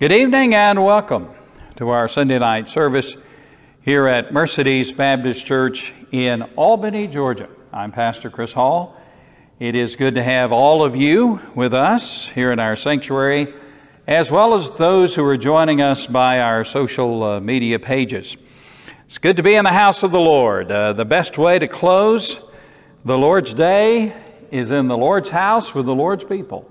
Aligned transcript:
Good 0.00 0.12
evening 0.12 0.54
and 0.54 0.82
welcome 0.82 1.28
to 1.76 1.90
our 1.90 2.08
Sunday 2.08 2.38
night 2.38 2.70
service 2.70 3.16
here 3.82 4.06
at 4.06 4.32
Mercedes 4.32 4.92
Baptist 4.92 5.44
Church 5.44 5.92
in 6.10 6.40
Albany, 6.56 7.06
Georgia. 7.06 7.50
I'm 7.70 7.92
Pastor 7.92 8.30
Chris 8.30 8.54
Hall. 8.54 8.98
It 9.58 9.74
is 9.74 9.96
good 9.96 10.14
to 10.14 10.22
have 10.22 10.52
all 10.52 10.82
of 10.82 10.96
you 10.96 11.38
with 11.54 11.74
us 11.74 12.28
here 12.28 12.50
in 12.50 12.58
our 12.58 12.76
sanctuary, 12.76 13.52
as 14.06 14.30
well 14.30 14.54
as 14.54 14.70
those 14.70 15.14
who 15.14 15.24
are 15.26 15.36
joining 15.36 15.82
us 15.82 16.06
by 16.06 16.40
our 16.40 16.64
social 16.64 17.22
uh, 17.22 17.38
media 17.38 17.78
pages. 17.78 18.38
It's 19.04 19.18
good 19.18 19.36
to 19.36 19.42
be 19.42 19.54
in 19.54 19.64
the 19.64 19.70
house 19.70 20.02
of 20.02 20.12
the 20.12 20.18
Lord. 20.18 20.72
Uh, 20.72 20.94
the 20.94 21.04
best 21.04 21.36
way 21.36 21.58
to 21.58 21.68
close 21.68 22.40
the 23.04 23.18
Lord's 23.18 23.52
day 23.52 24.16
is 24.50 24.70
in 24.70 24.88
the 24.88 24.96
Lord's 24.96 25.28
house 25.28 25.74
with 25.74 25.84
the 25.84 25.94
Lord's 25.94 26.24
people 26.24 26.69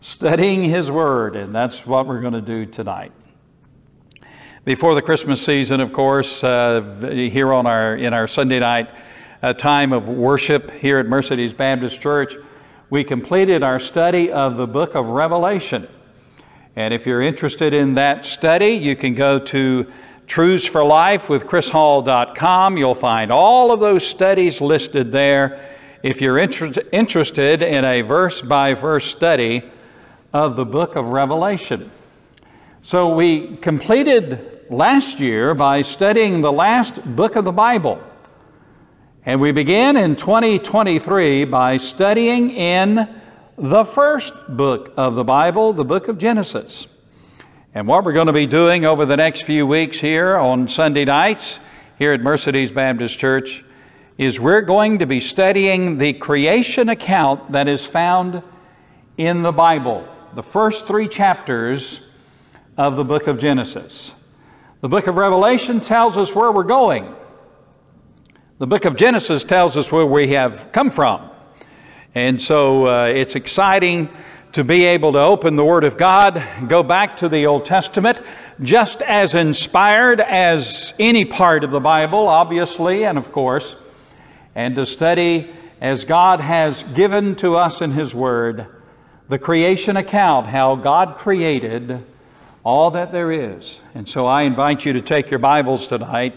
studying 0.00 0.64
His 0.64 0.90
Word, 0.90 1.36
and 1.36 1.54
that's 1.54 1.86
what 1.86 2.06
we're 2.06 2.20
going 2.20 2.32
to 2.32 2.40
do 2.40 2.66
tonight. 2.66 3.12
Before 4.64 4.94
the 4.94 5.02
Christmas 5.02 5.44
season, 5.44 5.80
of 5.80 5.92
course, 5.92 6.44
uh, 6.44 7.10
here 7.10 7.52
on 7.52 7.66
our 7.66 7.96
in 7.96 8.12
our 8.12 8.26
Sunday 8.26 8.58
night 8.58 8.90
uh, 9.42 9.52
time 9.54 9.92
of 9.92 10.08
worship 10.08 10.70
here 10.70 10.98
at 10.98 11.06
Mercedes 11.06 11.52
Baptist 11.52 12.00
Church, 12.00 12.34
we 12.90 13.04
completed 13.04 13.62
our 13.62 13.80
study 13.80 14.30
of 14.30 14.56
the 14.56 14.66
book 14.66 14.94
of 14.94 15.06
Revelation. 15.06 15.88
And 16.76 16.92
if 16.94 17.06
you're 17.06 17.22
interested 17.22 17.74
in 17.74 17.94
that 17.94 18.24
study, 18.24 18.72
you 18.72 18.96
can 18.96 19.14
go 19.14 19.38
to 19.38 19.90
Truths 20.26 20.66
for 20.66 20.84
Life 20.84 21.28
with 21.28 21.46
chrishall.com. 21.46 22.76
You'll 22.76 22.94
find 22.94 23.32
all 23.32 23.72
of 23.72 23.80
those 23.80 24.06
studies 24.06 24.60
listed 24.60 25.10
there. 25.10 25.60
If 26.02 26.20
you're 26.20 26.38
inter- 26.38 26.72
interested 26.92 27.62
in 27.62 27.84
a 27.84 28.02
verse 28.02 28.40
by 28.40 28.74
verse 28.74 29.04
study, 29.04 29.62
of 30.32 30.56
the 30.56 30.64
book 30.64 30.96
of 30.96 31.06
Revelation. 31.06 31.90
So 32.82 33.14
we 33.14 33.56
completed 33.56 34.66
last 34.70 35.18
year 35.18 35.54
by 35.54 35.82
studying 35.82 36.40
the 36.40 36.52
last 36.52 37.04
book 37.16 37.36
of 37.36 37.44
the 37.44 37.52
Bible. 37.52 38.00
And 39.26 39.40
we 39.40 39.52
began 39.52 39.96
in 39.96 40.16
2023 40.16 41.44
by 41.44 41.76
studying 41.76 42.52
in 42.52 43.08
the 43.58 43.84
first 43.84 44.32
book 44.48 44.94
of 44.96 45.14
the 45.14 45.24
Bible, 45.24 45.72
the 45.72 45.84
book 45.84 46.08
of 46.08 46.16
Genesis. 46.16 46.86
And 47.74 47.86
what 47.86 48.04
we're 48.04 48.12
going 48.12 48.28
to 48.28 48.32
be 48.32 48.46
doing 48.46 48.84
over 48.84 49.04
the 49.04 49.16
next 49.16 49.42
few 49.42 49.66
weeks 49.66 49.98
here 49.98 50.36
on 50.36 50.68
Sunday 50.68 51.04
nights 51.04 51.58
here 51.98 52.12
at 52.12 52.20
Mercedes 52.20 52.70
Baptist 52.70 53.18
Church 53.18 53.64
is 54.16 54.40
we're 54.40 54.62
going 54.62 55.00
to 55.00 55.06
be 55.06 55.20
studying 55.20 55.98
the 55.98 56.12
creation 56.12 56.88
account 56.88 57.52
that 57.52 57.68
is 57.68 57.84
found 57.84 58.42
in 59.18 59.42
the 59.42 59.52
Bible 59.52 60.08
the 60.34 60.42
first 60.42 60.86
three 60.86 61.08
chapters 61.08 62.00
of 62.76 62.96
the 62.96 63.04
book 63.04 63.26
of 63.26 63.38
Genesis. 63.38 64.12
The 64.80 64.88
book 64.88 65.08
of 65.08 65.16
Revelation 65.16 65.80
tells 65.80 66.16
us 66.16 66.34
where 66.34 66.52
we're 66.52 66.62
going. 66.62 67.14
The 68.58 68.66
book 68.66 68.84
of 68.84 68.94
Genesis 68.94 69.42
tells 69.42 69.76
us 69.76 69.90
where 69.90 70.06
we 70.06 70.28
have 70.28 70.70
come 70.70 70.90
from. 70.90 71.30
And 72.14 72.40
so 72.40 72.86
uh, 72.86 73.06
it's 73.06 73.34
exciting 73.34 74.08
to 74.52 74.62
be 74.62 74.84
able 74.84 75.12
to 75.12 75.18
open 75.18 75.56
the 75.56 75.64
Word 75.64 75.84
of 75.84 75.96
God, 75.96 76.42
go 76.68 76.82
back 76.82 77.16
to 77.18 77.28
the 77.28 77.46
Old 77.46 77.64
Testament, 77.64 78.20
just 78.62 79.02
as 79.02 79.34
inspired 79.34 80.20
as 80.20 80.94
any 80.98 81.24
part 81.24 81.64
of 81.64 81.72
the 81.72 81.80
Bible, 81.80 82.28
obviously, 82.28 83.04
and 83.04 83.18
of 83.18 83.32
course, 83.32 83.74
and 84.54 84.76
to 84.76 84.86
study 84.86 85.50
as 85.80 86.04
God 86.04 86.40
has 86.40 86.82
given 86.94 87.34
to 87.36 87.56
us 87.56 87.80
in 87.80 87.92
His 87.92 88.14
Word 88.14 88.66
the 89.30 89.38
creation 89.38 89.96
account, 89.96 90.48
how 90.48 90.74
God 90.74 91.16
created 91.16 92.04
all 92.64 92.90
that 92.90 93.12
there 93.12 93.30
is. 93.30 93.78
And 93.94 94.08
so 94.08 94.26
I 94.26 94.42
invite 94.42 94.84
you 94.84 94.92
to 94.94 95.00
take 95.00 95.30
your 95.30 95.38
Bibles 95.38 95.86
tonight 95.86 96.34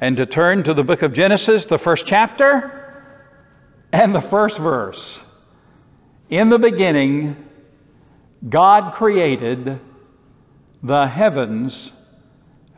and 0.00 0.16
to 0.16 0.24
turn 0.24 0.62
to 0.62 0.72
the 0.72 0.84
book 0.84 1.02
of 1.02 1.12
Genesis, 1.12 1.66
the 1.66 1.78
first 1.78 2.06
chapter 2.06 3.10
and 3.90 4.14
the 4.14 4.20
first 4.20 4.58
verse. 4.58 5.20
In 6.30 6.48
the 6.48 6.60
beginning, 6.60 7.48
God 8.48 8.94
created 8.94 9.80
the 10.80 11.08
heavens 11.08 11.90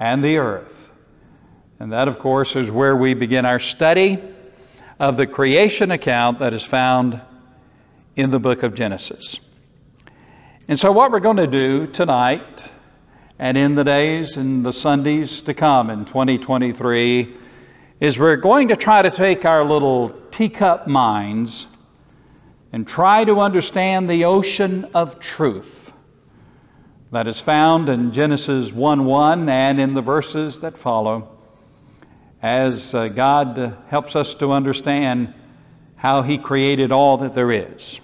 and 0.00 0.25
the 0.25 0.38
earth. 0.38 0.88
And 1.78 1.93
that, 1.93 2.09
of 2.09 2.19
course, 2.19 2.56
is 2.56 2.71
where 2.71 2.97
we 2.97 3.12
begin 3.12 3.44
our 3.44 3.61
study 3.61 4.22
of 4.99 5.19
the 5.19 5.26
creation 5.26 5.91
account 5.91 6.38
that 6.38 6.55
is 6.55 6.62
found 6.62 7.21
in 8.16 8.30
the 8.30 8.38
book 8.38 8.62
of 8.62 8.75
Genesis. 8.75 9.41
And 10.69 10.78
so, 10.78 10.92
what 10.92 11.10
we're 11.10 11.20
going 11.20 11.36
to 11.36 11.47
do 11.47 11.86
tonight 11.86 12.72
and 13.38 13.56
in 13.56 13.75
the 13.75 13.84
days 13.84 14.36
and 14.36 14.64
the 14.64 14.72
Sundays 14.72 15.42
to 15.42 15.54
come 15.54 15.91
in 15.91 16.04
2023 16.04 17.36
is 18.00 18.19
we're 18.19 18.36
going 18.36 18.69
to 18.69 18.76
try 18.76 19.02
to 19.02 19.10
take 19.10 19.44
our 19.44 19.64
little 19.64 20.10
teacup 20.30 20.86
minds 20.86 21.66
and 22.72 22.86
try 22.86 23.25
to 23.25 23.41
understand 23.41 24.08
the 24.08 24.25
ocean 24.25 24.84
of 24.94 25.20
truth 25.20 25.92
that 27.12 27.28
is 27.28 27.41
found 27.41 27.88
in 27.88 28.12
Genesis 28.12 28.72
1 28.72 29.04
1 29.04 29.48
and 29.48 29.81
in 29.81 29.94
the 29.94 30.02
verses 30.02 30.60
that 30.60 30.76
follow 30.76 31.31
as 32.42 32.92
uh, 32.94 33.08
God 33.08 33.78
helps 33.88 34.14
us 34.16 34.34
to 34.34 34.52
understand 34.52 35.32
how 35.96 36.22
He 36.22 36.36
created 36.36 36.92
all 36.92 37.16
that 37.19 37.34
there 37.34 37.50
is. 37.50 38.00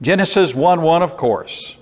Genesis 0.00 0.54
1 0.54 0.82
1, 0.82 1.02
of 1.02 1.16
course, 1.16 1.76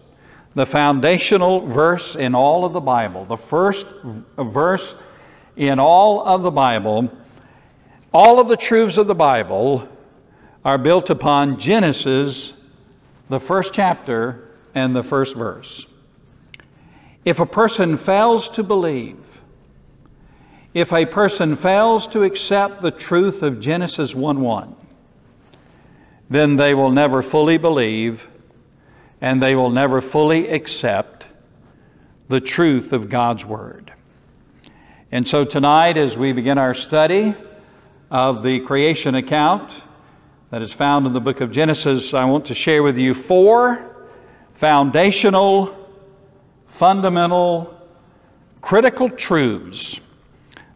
the 0.54 0.66
foundational 0.66 1.60
verse 1.66 2.16
in 2.16 2.34
all 2.34 2.64
of 2.64 2.72
the 2.72 2.80
Bible, 2.80 3.24
the 3.26 3.36
first 3.36 3.86
verse 4.38 4.94
in 5.56 5.78
all 5.78 6.26
of 6.26 6.42
the 6.42 6.50
Bible. 6.50 7.10
All 8.14 8.40
of 8.40 8.48
the 8.48 8.56
truths 8.56 8.96
of 8.96 9.08
the 9.08 9.14
Bible 9.14 9.86
are 10.64 10.78
built 10.78 11.10
upon 11.10 11.58
Genesis, 11.58 12.54
the 13.28 13.38
first 13.38 13.74
chapter, 13.74 14.48
and 14.74 14.96
the 14.96 15.02
first 15.02 15.34
verse. 15.34 15.86
If 17.26 17.40
a 17.40 17.46
person 17.46 17.98
fails 17.98 18.48
to 18.50 18.62
believe, 18.62 19.18
if 20.72 20.92
a 20.92 21.04
person 21.04 21.56
fails 21.56 22.06
to 22.08 22.22
accept 22.22 22.80
the 22.80 22.90
truth 22.90 23.42
of 23.42 23.60
Genesis 23.60 24.14
1 24.14 24.40
1, 24.40 24.76
then 26.28 26.56
they 26.56 26.74
will 26.74 26.90
never 26.90 27.22
fully 27.22 27.56
believe 27.56 28.28
and 29.20 29.42
they 29.42 29.54
will 29.54 29.70
never 29.70 30.00
fully 30.00 30.48
accept 30.48 31.26
the 32.28 32.40
truth 32.40 32.92
of 32.92 33.08
God's 33.08 33.44
Word. 33.44 33.92
And 35.12 35.26
so 35.26 35.44
tonight, 35.44 35.96
as 35.96 36.16
we 36.16 36.32
begin 36.32 36.58
our 36.58 36.74
study 36.74 37.34
of 38.10 38.42
the 38.42 38.60
creation 38.60 39.14
account 39.14 39.82
that 40.50 40.62
is 40.62 40.72
found 40.72 41.06
in 41.06 41.12
the 41.12 41.20
book 41.20 41.40
of 41.40 41.52
Genesis, 41.52 42.12
I 42.12 42.24
want 42.24 42.46
to 42.46 42.54
share 42.54 42.82
with 42.82 42.98
you 42.98 43.14
four 43.14 43.96
foundational, 44.52 45.76
fundamental, 46.66 47.72
critical 48.60 49.08
truths 49.08 50.00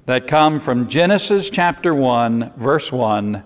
that 0.06 0.27
come 0.27 0.61
from 0.61 0.88
Genesis 0.88 1.50
chapter 1.50 1.94
1, 1.94 2.53
verse 2.56 2.93
1 2.93 3.44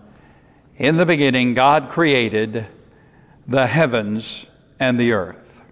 in 0.76 0.96
the 0.96 1.06
beginning, 1.06 1.54
God 1.54 1.88
created 1.88 2.66
the 3.46 3.66
heavens 3.66 4.46
and 4.80 4.98
the 4.98 5.12
earth. 5.12 5.62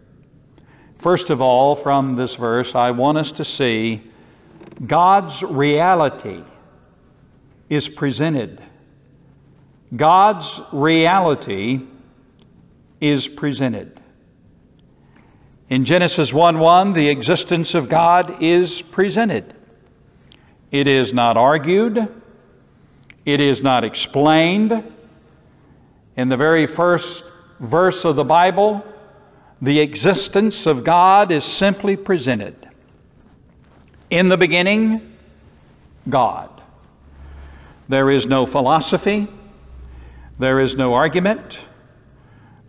First 0.98 1.30
of 1.30 1.40
all, 1.40 1.74
from 1.74 2.14
this 2.14 2.36
verse, 2.36 2.74
I 2.74 2.92
want 2.92 3.18
us 3.18 3.32
to 3.32 3.44
see 3.44 4.02
God's 4.86 5.42
reality 5.42 6.42
is 7.68 7.88
presented. 7.88 8.62
God's 9.94 10.60
reality 10.72 11.80
is 13.00 13.26
presented. 13.26 14.00
In 15.68 15.84
Genesis 15.84 16.32
1 16.32 16.58
1, 16.58 16.92
the 16.92 17.08
existence 17.08 17.74
of 17.74 17.88
God 17.88 18.42
is 18.42 18.82
presented. 18.82 19.54
It 20.70 20.86
is 20.86 21.12
not 21.12 21.36
argued, 21.36 22.08
it 23.24 23.40
is 23.40 23.62
not 23.62 23.82
explained. 23.82 24.91
In 26.16 26.28
the 26.28 26.36
very 26.36 26.66
first 26.66 27.24
verse 27.58 28.04
of 28.04 28.16
the 28.16 28.24
Bible, 28.24 28.84
the 29.62 29.80
existence 29.80 30.66
of 30.66 30.84
God 30.84 31.30
is 31.30 31.44
simply 31.44 31.96
presented. 31.96 32.68
In 34.10 34.28
the 34.28 34.36
beginning, 34.36 35.16
God. 36.08 36.50
There 37.88 38.10
is 38.10 38.26
no 38.26 38.46
philosophy, 38.46 39.28
there 40.38 40.60
is 40.60 40.74
no 40.74 40.94
argument, 40.94 41.58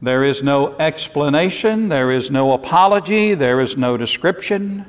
there 0.01 0.23
is 0.23 0.43
no 0.43 0.75
explanation, 0.77 1.89
there 1.89 2.11
is 2.11 2.29
no 2.29 2.53
apology, 2.53 3.33
there 3.33 3.59
is 3.61 3.75
no 3.75 3.97
description. 3.97 4.85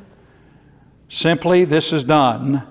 Simply, 1.08 1.64
this 1.64 1.92
is 1.92 2.04
done. 2.04 2.66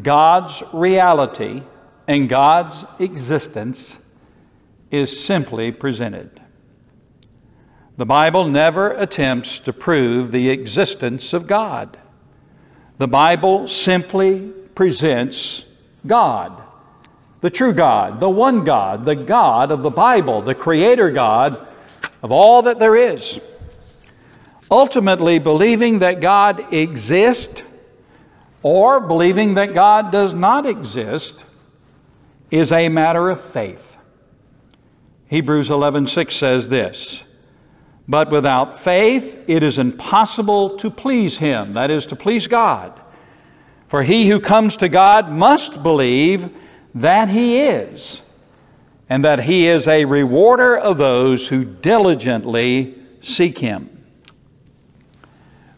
God's 0.00 0.62
reality 0.72 1.62
and 2.06 2.28
God's 2.28 2.84
existence 2.98 3.98
is 4.90 5.24
simply 5.24 5.72
presented. 5.72 6.40
The 7.96 8.06
Bible 8.06 8.48
never 8.48 8.92
attempts 8.92 9.58
to 9.60 9.72
prove 9.72 10.32
the 10.32 10.50
existence 10.50 11.32
of 11.32 11.46
God. 11.46 11.98
The 12.98 13.08
Bible 13.08 13.68
simply 13.68 14.52
presents 14.74 15.64
God, 16.06 16.62
the 17.40 17.50
true 17.50 17.72
God, 17.72 18.20
the 18.20 18.28
one 18.28 18.64
God, 18.64 19.04
the 19.04 19.16
God 19.16 19.70
of 19.70 19.82
the 19.82 19.90
Bible, 19.90 20.40
the 20.40 20.54
Creator 20.54 21.10
God 21.10 21.66
of 22.22 22.32
all 22.32 22.62
that 22.62 22.78
there 22.78 22.96
is. 22.96 23.40
Ultimately, 24.70 25.38
believing 25.38 25.98
that 25.98 26.20
God 26.20 26.72
exists 26.72 27.62
or 28.62 29.00
believing 29.00 29.54
that 29.54 29.74
God 29.74 30.12
does 30.12 30.32
not 30.32 30.64
exist 30.64 31.34
is 32.50 32.72
a 32.72 32.88
matter 32.88 33.30
of 33.30 33.40
faith. 33.40 33.89
Hebrews 35.30 35.68
11:6 35.68 36.32
says 36.32 36.70
this, 36.70 37.22
but 38.08 38.32
without 38.32 38.80
faith 38.80 39.38
it 39.46 39.62
is 39.62 39.78
impossible 39.78 40.76
to 40.78 40.90
please 40.90 41.38
him, 41.38 41.74
that 41.74 41.88
is 41.88 42.04
to 42.06 42.16
please 42.16 42.48
God. 42.48 43.00
For 43.86 44.02
he 44.02 44.28
who 44.28 44.40
comes 44.40 44.76
to 44.78 44.88
God 44.88 45.30
must 45.30 45.84
believe 45.84 46.50
that 46.96 47.28
he 47.28 47.60
is, 47.60 48.22
and 49.08 49.24
that 49.24 49.44
he 49.44 49.68
is 49.68 49.86
a 49.86 50.04
rewarder 50.04 50.76
of 50.76 50.98
those 50.98 51.46
who 51.46 51.64
diligently 51.64 52.96
seek 53.22 53.58
him. 53.60 53.88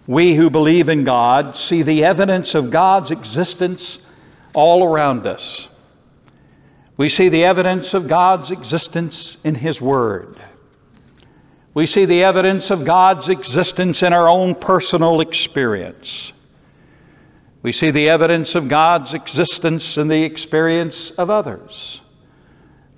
We 0.07 0.37
who 0.37 0.49
believe 0.49 0.89
in 0.89 1.05
God 1.05 1.59
see 1.59 1.83
the 1.83 2.03
evidence 2.03 2.55
of 2.55 2.71
God's 2.71 3.11
existence 3.11 3.99
all 4.55 4.83
around 4.83 5.27
us. 5.27 5.69
We 7.03 7.09
see 7.09 7.29
the 7.29 7.45
evidence 7.45 7.95
of 7.95 8.07
God's 8.07 8.53
existence 8.53 9.37
in 9.43 9.57
His 9.57 9.81
Word. 9.81 10.37
We 11.75 11.85
see 11.85 12.05
the 12.05 12.23
evidence 12.23 12.71
of 12.71 12.85
God's 12.85 13.29
existence 13.29 14.05
in 14.05 14.13
our 14.13 14.29
own 14.29 14.55
personal 14.55 15.21
experience. 15.21 16.33
We 17.61 17.73
see 17.73 17.91
the 17.91 18.09
evidence 18.09 18.55
of 18.55 18.69
God's 18.69 19.15
existence 19.15 19.99
in 19.99 20.07
the 20.07 20.23
experience 20.23 21.11
of 21.19 21.29
others. 21.29 22.03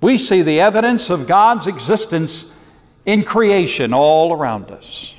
We 0.01 0.19
see 0.19 0.43
the 0.43 0.59
evidence 0.59 1.09
of 1.09 1.25
God's 1.25 1.65
existence 1.65 2.45
in 3.07 3.23
creation 3.23 3.91
all 3.91 4.33
around 4.33 4.69
us. 4.69 5.15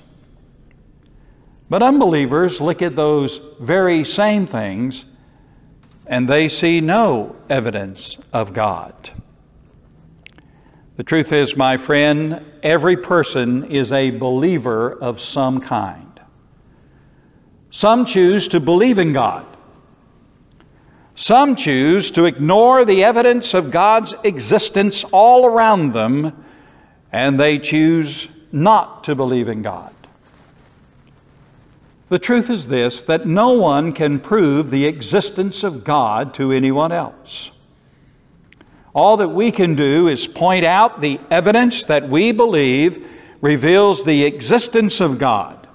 But 1.69 1.83
unbelievers 1.83 2.61
look 2.61 2.83
at 2.83 2.95
those 2.95 3.41
very 3.59 4.05
same 4.05 4.47
things 4.47 5.07
and 6.07 6.29
they 6.29 6.49
see 6.49 6.81
no 6.81 7.37
evidence 7.49 8.19
of 8.33 8.53
God. 8.53 8.95
The 10.97 11.05
truth 11.05 11.33
is, 11.33 11.57
my 11.57 11.77
friend, 11.77 12.45
every 12.63 12.97
person 12.97 13.65
is 13.65 13.93
a 13.93 14.11
believer 14.11 14.93
of 14.93 15.21
some 15.21 15.61
kind. 15.61 16.21
Some 17.71 18.07
choose 18.07 18.49
to 18.49 18.61
believe 18.61 18.97
in 18.97 19.13
God. 19.13 19.45
Some 21.15 21.57
choose 21.57 22.11
to 22.13 22.25
ignore 22.25 22.85
the 22.85 23.03
evidence 23.05 23.53
of 23.53 23.71
God's 23.71 24.15
existence 24.23 25.05
all 25.13 25.45
around 25.45 25.93
them, 25.93 26.45
and 27.13 27.39
they 27.41 27.59
choose 27.59 28.29
not 28.53 29.05
to 29.05 29.15
believe 29.15 29.49
in 29.49 29.63
God. 29.63 29.96
The 32.09 32.19
truth 32.19 32.51
is 32.51 32.69
this 32.69 33.03
that 33.05 33.27
no 33.27 33.53
one 33.53 33.93
can 33.93 34.21
prove 34.21 34.71
the 34.71 34.87
existence 34.87 35.65
of 35.65 35.85
God 35.85 36.35
to 36.35 36.53
anyone 36.53 36.93
else. 36.93 37.51
All 38.95 39.17
that 39.19 39.29
we 39.29 39.51
can 39.51 39.75
do 39.75 40.09
is 40.09 40.27
point 40.27 40.65
out 40.65 41.01
the 41.01 41.21
evidence 41.31 41.83
that 41.85 42.09
we 42.09 42.33
believe 42.33 43.07
reveals 43.41 44.05
the 44.05 44.25
existence 44.25 45.01
of 45.01 45.19
God. 45.19 45.69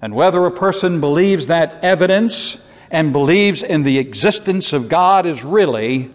And 0.00 0.14
whether 0.14 0.44
a 0.46 0.50
person 0.50 1.00
believes 1.00 1.46
that 1.46 1.82
evidence 1.82 2.56
and 2.90 3.12
believes 3.12 3.62
in 3.62 3.82
the 3.82 3.98
existence 3.98 4.72
of 4.72 4.88
God 4.88 5.26
is 5.26 5.44
really 5.44 6.10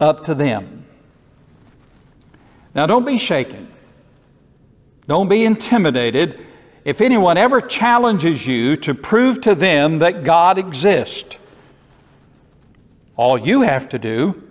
up 0.00 0.24
to 0.24 0.34
them. 0.34 0.86
Now, 2.74 2.86
don't 2.86 3.04
be 3.04 3.18
shaken. 3.18 3.68
Don't 5.06 5.28
be 5.28 5.44
intimidated 5.44 6.46
if 6.84 7.00
anyone 7.00 7.36
ever 7.36 7.60
challenges 7.60 8.46
you 8.46 8.76
to 8.76 8.94
prove 8.94 9.40
to 9.42 9.54
them 9.54 9.98
that 9.98 10.24
God 10.24 10.58
exists, 10.58 11.36
all 13.16 13.36
you 13.36 13.62
have 13.62 13.88
to 13.90 13.98
do 13.98 14.42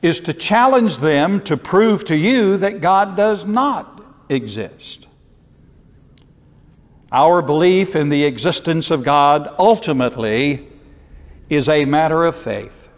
is 0.00 0.20
to 0.20 0.32
challenge 0.32 0.98
them 0.98 1.40
to 1.42 1.56
prove 1.56 2.04
to 2.06 2.16
you 2.16 2.56
that 2.56 2.80
God 2.80 3.16
does 3.16 3.44
not 3.44 4.02
exist. 4.28 5.06
Our 7.12 7.42
belief 7.42 7.94
in 7.94 8.08
the 8.08 8.24
existence 8.24 8.90
of 8.90 9.04
God 9.04 9.54
ultimately 9.58 10.66
is 11.50 11.68
a 11.68 11.84
matter 11.84 12.24
of 12.24 12.34
faith. 12.34 12.88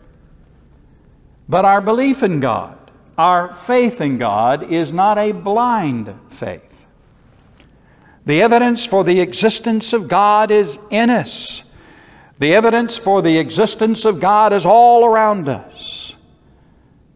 But 1.49 1.65
our 1.65 1.81
belief 1.81 2.23
in 2.23 2.39
God, 2.39 2.79
our 3.19 3.53
faith 3.53 4.01
in 4.01 4.19
God, 4.19 4.73
is 4.73 4.93
not 4.93 5.19
a 5.19 5.33
blind 5.33 6.17
faith. 6.31 6.74
The 8.27 8.41
evidence 8.41 8.87
for 8.87 9.05
the 9.05 9.21
existence 9.21 9.93
of 9.93 10.09
God 10.09 10.51
is 10.51 10.79
in 10.91 11.11
us. 11.11 11.63
The 12.39 12.55
evidence 12.55 12.97
for 12.97 13.23
the 13.23 13.39
existence 13.39 14.05
of 14.05 14.19
God 14.21 14.53
is 14.53 14.65
all 14.65 15.05
around 15.05 15.49
us. 15.49 16.15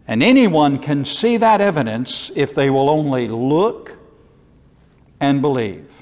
And 0.06 0.22
anyone 0.22 0.78
can 0.78 1.05
see 1.05 1.37
that 1.38 1.60
evidence 1.60 2.31
if 2.34 2.55
they 2.55 2.70
will 2.70 2.88
only 2.88 3.28
look 3.28 3.96
and 5.20 5.43
believe. 5.43 5.93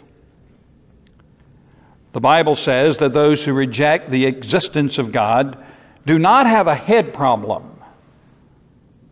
The 2.12 2.20
Bible 2.20 2.54
says 2.54 2.98
that 2.98 3.12
those 3.12 3.44
who 3.44 3.52
reject 3.52 4.10
the 4.10 4.26
existence 4.26 4.98
of 4.98 5.12
God 5.12 5.62
do 6.04 6.18
not 6.18 6.46
have 6.46 6.66
a 6.66 6.74
head 6.74 7.12
problem. 7.12 7.80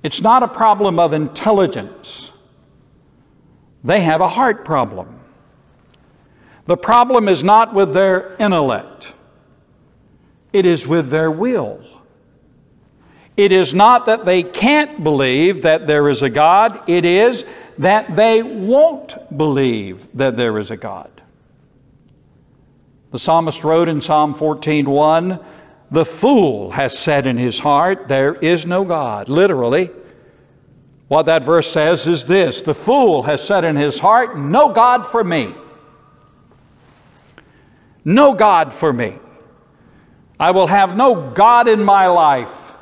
It's 0.02 0.20
not 0.20 0.42
a 0.42 0.48
problem 0.48 0.98
of 0.98 1.12
intelligence. 1.12 2.30
They 3.82 4.00
have 4.00 4.20
a 4.20 4.28
heart 4.28 4.64
problem. 4.64 5.20
The 6.66 6.76
problem 6.76 7.28
is 7.28 7.44
not 7.44 7.74
with 7.74 7.92
their 7.92 8.34
intellect, 8.38 9.12
it 10.52 10.64
is 10.64 10.86
with 10.86 11.10
their 11.10 11.30
will. 11.30 11.80
It 13.36 13.50
is 13.50 13.74
not 13.74 14.06
that 14.06 14.24
they 14.24 14.44
can't 14.44 15.02
believe 15.02 15.62
that 15.62 15.88
there 15.88 16.08
is 16.08 16.22
a 16.22 16.30
God, 16.30 16.80
it 16.86 17.04
is 17.04 17.44
that 17.78 18.14
they 18.14 18.42
won't 18.42 19.16
believe 19.36 20.06
that 20.14 20.36
there 20.36 20.56
is 20.58 20.70
a 20.70 20.76
God. 20.76 21.10
The 23.10 23.18
psalmist 23.18 23.64
wrote 23.64 23.88
in 23.88 24.00
Psalm 24.00 24.34
14:1, 24.34 25.40
"The 25.90 26.04
fool 26.04 26.70
has 26.70 26.96
said 26.96 27.26
in 27.26 27.36
his 27.36 27.58
heart, 27.58 28.06
there 28.06 28.34
is 28.34 28.66
no 28.66 28.84
God." 28.84 29.28
Literally, 29.28 29.90
what 31.08 31.26
that 31.26 31.42
verse 31.42 31.70
says 31.70 32.06
is 32.06 32.24
this, 32.24 32.62
"The 32.62 32.74
fool 32.74 33.24
has 33.24 33.42
said 33.42 33.64
in 33.64 33.76
his 33.76 33.98
heart, 33.98 34.38
no 34.38 34.68
God 34.68 35.06
for 35.06 35.24
me." 35.24 35.54
No 38.04 38.34
God 38.34 38.72
for 38.72 38.92
me. 38.92 39.18
I 40.38 40.50
will 40.50 40.66
have 40.66 40.96
no 40.96 41.30
God 41.30 41.68
in 41.68 41.82
my 41.84 42.06
life. 42.06 42.72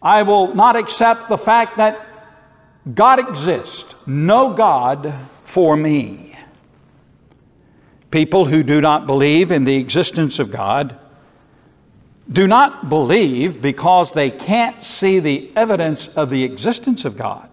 I 0.00 0.22
will 0.22 0.54
not 0.54 0.76
accept 0.76 1.28
the 1.28 1.38
fact 1.38 1.76
that 1.76 2.08
God 2.94 3.18
exists. 3.18 3.94
No 4.06 4.52
God 4.52 5.14
for 5.44 5.76
me. 5.76 6.36
People 8.10 8.46
who 8.46 8.62
do 8.62 8.80
not 8.80 9.06
believe 9.06 9.50
in 9.52 9.64
the 9.64 9.76
existence 9.76 10.38
of 10.38 10.50
God 10.50 10.98
do 12.30 12.46
not 12.46 12.88
believe 12.88 13.60
because 13.60 14.12
they 14.12 14.30
can't 14.30 14.82
see 14.84 15.18
the 15.18 15.50
evidence 15.56 16.08
of 16.08 16.30
the 16.30 16.44
existence 16.44 17.04
of 17.04 17.16
God. 17.16 17.48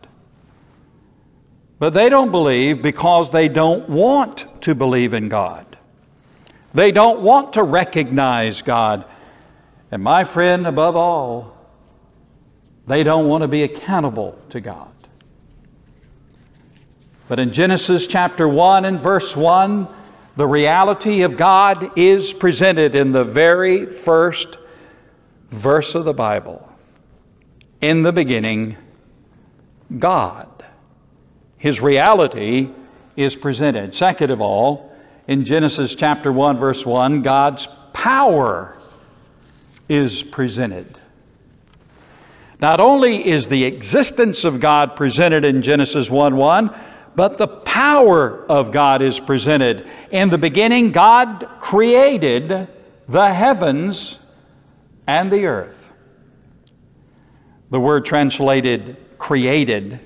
But 1.79 1.94
they 1.94 2.10
don't 2.10 2.32
believe 2.32 2.82
because 2.82 3.29
they 3.29 3.48
don't 3.48 3.89
want 3.89 4.62
to 4.63 4.75
believe 4.75 5.13
in 5.13 5.29
God. 5.29 5.68
They 6.73 6.91
don't 6.91 7.21
want 7.21 7.53
to 7.53 7.63
recognize 7.63 8.61
God. 8.61 9.05
And 9.91 10.03
my 10.03 10.23
friend, 10.23 10.67
above 10.67 10.95
all, 10.95 11.57
they 12.88 13.03
don't 13.03 13.27
want 13.27 13.41
to 13.41 13.47
be 13.47 13.63
accountable 13.63 14.38
to 14.49 14.61
God. 14.61 14.91
But 17.27 17.39
in 17.39 17.53
Genesis 17.53 18.07
chapter 18.07 18.47
1 18.47 18.85
and 18.85 18.99
verse 18.99 19.35
1, 19.35 19.88
the 20.35 20.47
reality 20.47 21.21
of 21.21 21.38
God 21.38 21.97
is 21.97 22.33
presented 22.33 22.95
in 22.95 23.11
the 23.11 23.23
very 23.23 23.85
first 23.85 24.57
verse 25.51 25.95
of 25.95 26.05
the 26.05 26.13
Bible. 26.13 26.67
In 27.81 28.03
the 28.03 28.13
beginning, 28.13 28.77
God. 29.97 30.47
His 31.57 31.81
reality 31.81 32.69
is 33.15 33.35
presented. 33.35 33.93
Second 33.93 34.31
of 34.31 34.41
all, 34.41 34.88
in 35.29 35.45
Genesis 35.45 35.93
chapter 35.93 36.31
1, 36.31 36.57
verse 36.57 36.83
1, 36.83 37.21
God's 37.21 37.67
power 37.93 38.75
is 39.88 40.24
presented. 40.24 41.00
Not 42.59 42.79
only 42.79 43.27
is 43.27 43.48
the 43.48 43.63
existence 43.65 44.43
of 44.43 44.59
God 44.59 44.95
presented 44.95 45.45
in 45.45 45.62
Genesis 45.62 46.09
1 46.09 46.36
1, 46.36 46.75
but 47.15 47.38
the 47.38 47.48
power 47.48 48.43
of 48.50 48.71
God 48.71 49.03
is 49.03 49.19
presented. 49.19 49.88
In 50.09 50.29
the 50.29 50.39
beginning, 50.39 50.91
God 50.91 51.48
created 51.59 52.67
the 53.07 53.31
heavens 53.31 54.17
and 55.05 55.31
the 55.31 55.45
earth. 55.45 55.91
The 57.69 57.79
word 57.79 58.03
translated 58.03 58.98
created 59.19 60.00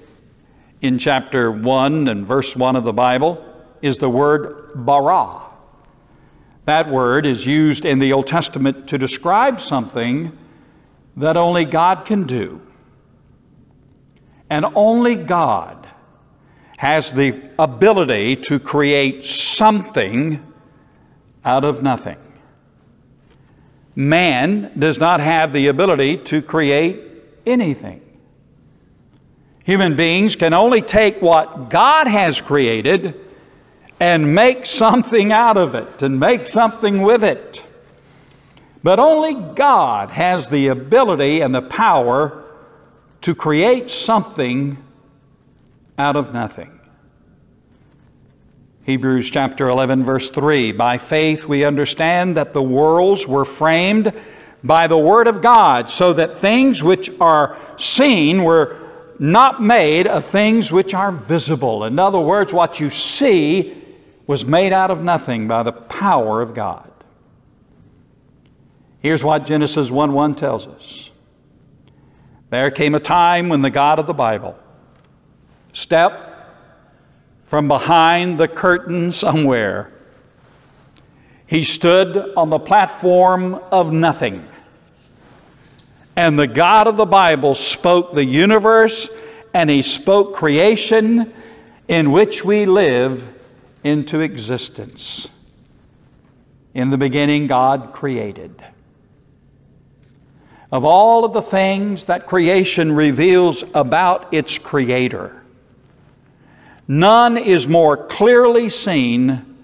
in 0.81 0.99
chapter 0.99 1.49
1 1.49 2.09
and 2.09 2.27
verse 2.27 2.57
1 2.57 2.75
of 2.75 2.83
the 2.83 2.91
Bible 2.91 3.52
is 3.83 3.97
the 3.97 4.09
word 4.09 4.71
bara. 4.73 5.41
That 6.65 6.89
word 6.89 7.25
is 7.25 7.45
used 7.45 7.83
in 7.83 7.99
the 7.99 8.13
Old 8.13 8.25
Testament 8.25 8.87
to 8.87 8.97
describe 8.97 9.59
something 9.59 10.35
that 11.17 11.35
only 11.35 11.65
God 11.65 12.05
can 12.05 12.25
do. 12.25 12.61
And 14.49 14.65
only 14.73 15.15
God 15.15 15.85
has 16.77 17.11
the 17.11 17.41
ability 17.59 18.37
to 18.37 18.57
create 18.57 19.25
something 19.25 20.41
out 21.43 21.65
of 21.65 21.83
nothing. 21.83 22.17
Man 23.95 24.71
does 24.79 24.97
not 24.97 25.19
have 25.19 25.51
the 25.51 25.67
ability 25.67 26.17
to 26.17 26.41
create 26.41 27.01
anything. 27.45 27.99
Human 29.65 29.97
beings 29.97 30.37
can 30.37 30.53
only 30.53 30.81
take 30.81 31.21
what 31.21 31.69
God 31.69 32.07
has 32.07 32.39
created 32.39 33.19
and 33.99 34.35
make 34.35 34.65
something 34.65 35.31
out 35.31 35.57
of 35.57 35.75
it 35.75 36.01
and 36.01 36.19
make 36.19 36.47
something 36.47 37.01
with 37.01 37.23
it. 37.23 37.63
But 38.83 38.99
only 38.99 39.33
God 39.55 40.09
has 40.09 40.49
the 40.49 40.67
ability 40.67 41.41
and 41.41 41.55
the 41.55 41.61
power 41.61 42.43
to 43.21 43.33
create 43.33 43.89
something 43.89 44.77
out 45.97 46.15
of 46.15 46.33
nothing. 46.33 46.79
Hebrews 48.83 49.29
chapter 49.29 49.69
11, 49.69 50.03
verse 50.03 50.29
3 50.29 50.73
By 50.73 50.97
faith 50.97 51.45
we 51.45 51.63
understand 51.63 52.35
that 52.35 52.51
the 52.51 52.61
worlds 52.61 53.25
were 53.25 53.45
framed 53.45 54.11
by 54.61 54.87
the 54.87 54.97
Word 54.97 55.27
of 55.27 55.41
God, 55.41 55.89
so 55.89 56.13
that 56.13 56.35
things 56.35 56.83
which 56.83 57.09
are 57.21 57.57
seen 57.77 58.43
were 58.43 58.77
not 59.19 59.61
made 59.61 60.07
of 60.07 60.25
things 60.25 60.71
which 60.71 60.93
are 60.93 61.11
visible. 61.11 61.85
In 61.85 61.99
other 61.99 62.19
words, 62.19 62.51
what 62.51 62.79
you 62.79 62.89
see 62.89 63.82
was 64.25 64.45
made 64.45 64.71
out 64.71 64.91
of 64.91 65.01
nothing 65.01 65.47
by 65.47 65.63
the 65.63 65.71
power 65.71 66.41
of 66.41 66.53
God. 66.53 66.89
Here's 68.99 69.23
what 69.23 69.45
Genesis 69.45 69.91
1 69.91 70.13
1 70.13 70.35
tells 70.35 70.65
us. 70.65 71.09
There 72.49 72.71
came 72.71 72.95
a 72.95 72.99
time 72.99 73.49
when 73.49 73.61
the 73.61 73.69
God 73.69 73.99
of 73.99 74.07
the 74.07 74.13
Bible 74.13 74.57
stepped 75.73 76.31
from 77.47 77.67
behind 77.67 78.37
the 78.37 78.47
curtain 78.47 79.11
somewhere. 79.11 79.91
He 81.45 81.63
stood 81.63 82.33
on 82.35 82.49
the 82.49 82.59
platform 82.59 83.55
of 83.71 83.91
nothing. 83.91 84.47
And 86.15 86.37
the 86.37 86.47
God 86.47 86.87
of 86.87 86.95
the 86.95 87.05
Bible 87.05 87.55
spoke 87.55 88.13
the 88.13 88.23
universe 88.23 89.09
and 89.53 89.69
He 89.69 89.81
spoke 89.81 90.35
creation 90.35 91.33
in 91.87 92.11
which 92.11 92.45
we 92.45 92.65
live 92.65 93.32
into 93.83 94.19
existence. 94.19 95.27
In 96.73 96.89
the 96.89 96.97
beginning, 96.97 97.47
God 97.47 97.93
created. 97.93 98.63
Of 100.71 100.85
all 100.85 101.23
of 101.23 101.33
the 101.33 101.41
things 101.41 102.05
that 102.05 102.25
creation 102.25 102.91
reveals 102.91 103.63
about 103.73 104.33
its 104.33 104.57
Creator, 104.57 105.43
None 106.87 107.37
is 107.37 107.67
more 107.67 107.95
clearly 107.95 108.69
seen 108.69 109.57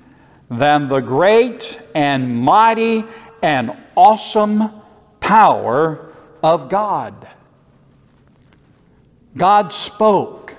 than 0.50 0.88
the 0.88 1.00
great 1.00 1.80
and 1.94 2.42
mighty 2.42 3.04
and 3.42 3.76
awesome 3.96 4.72
power 5.20 6.12
of 6.42 6.70
God. 6.70 7.28
God 9.36 9.74
spoke, 9.74 10.56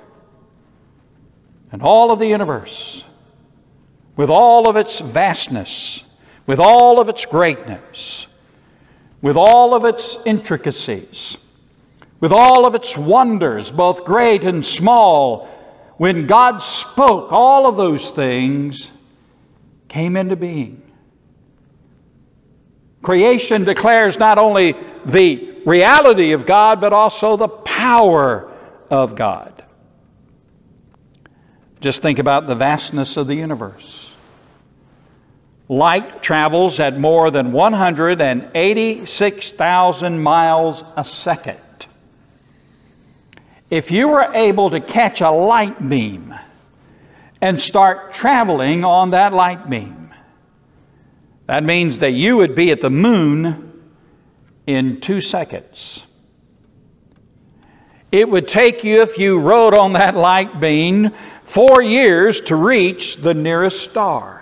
and 1.72 1.82
all 1.82 2.10
of 2.12 2.18
the 2.18 2.26
universe, 2.26 3.04
with 4.20 4.28
all 4.28 4.68
of 4.68 4.76
its 4.76 5.00
vastness, 5.00 6.04
with 6.46 6.60
all 6.60 7.00
of 7.00 7.08
its 7.08 7.24
greatness, 7.24 8.26
with 9.22 9.34
all 9.34 9.72
of 9.72 9.86
its 9.86 10.18
intricacies, 10.26 11.38
with 12.20 12.30
all 12.30 12.66
of 12.66 12.74
its 12.74 12.98
wonders, 12.98 13.70
both 13.70 14.04
great 14.04 14.44
and 14.44 14.66
small, 14.66 15.46
when 15.96 16.26
God 16.26 16.58
spoke, 16.58 17.32
all 17.32 17.66
of 17.66 17.78
those 17.78 18.10
things 18.10 18.90
came 19.88 20.18
into 20.18 20.36
being. 20.36 20.82
Creation 23.00 23.64
declares 23.64 24.18
not 24.18 24.36
only 24.36 24.76
the 25.06 25.62
reality 25.64 26.32
of 26.32 26.44
God, 26.44 26.78
but 26.78 26.92
also 26.92 27.38
the 27.38 27.48
power 27.48 28.52
of 28.90 29.14
God. 29.16 29.64
Just 31.80 32.02
think 32.02 32.18
about 32.18 32.46
the 32.46 32.54
vastness 32.54 33.16
of 33.16 33.26
the 33.26 33.34
universe. 33.34 34.09
Light 35.70 36.22
travels 36.22 36.78
at 36.80 36.98
more 36.98 37.30
than 37.30 37.52
186,000 37.52 40.22
miles 40.22 40.84
a 40.96 41.04
second 41.04 41.60
if 43.70 43.92
you 43.92 44.08
were 44.08 44.32
able 44.34 44.70
to 44.70 44.80
catch 44.80 45.20
a 45.20 45.30
light 45.30 45.88
beam 45.88 46.34
and 47.40 47.62
start 47.62 48.12
traveling 48.12 48.84
on 48.84 49.10
that 49.10 49.32
light 49.32 49.70
beam, 49.70 50.12
that 51.46 51.64
means 51.64 51.98
that 51.98 52.10
you 52.10 52.36
would 52.36 52.54
be 52.54 52.72
at 52.72 52.80
the 52.80 52.90
moon 52.90 53.72
in 54.66 55.00
two 55.00 55.20
seconds. 55.20 56.02
It 58.12 58.28
would 58.28 58.48
take 58.48 58.82
you, 58.82 59.02
if 59.02 59.18
you 59.18 59.38
rode 59.38 59.74
on 59.74 59.92
that 59.92 60.16
light 60.16 60.58
beam, 60.58 61.12
four 61.44 61.80
years 61.80 62.40
to 62.42 62.56
reach 62.56 63.18
the 63.18 63.34
nearest 63.34 63.88
star. 63.88 64.39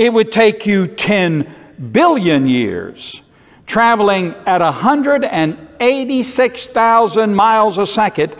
It 0.00 0.12
would 0.14 0.32
take 0.32 0.64
you 0.64 0.86
10 0.86 1.54
billion 1.92 2.46
years 2.46 3.20
traveling 3.66 4.34
at 4.46 4.62
186,000 4.62 7.34
miles 7.34 7.76
a 7.76 7.84
second 7.84 8.34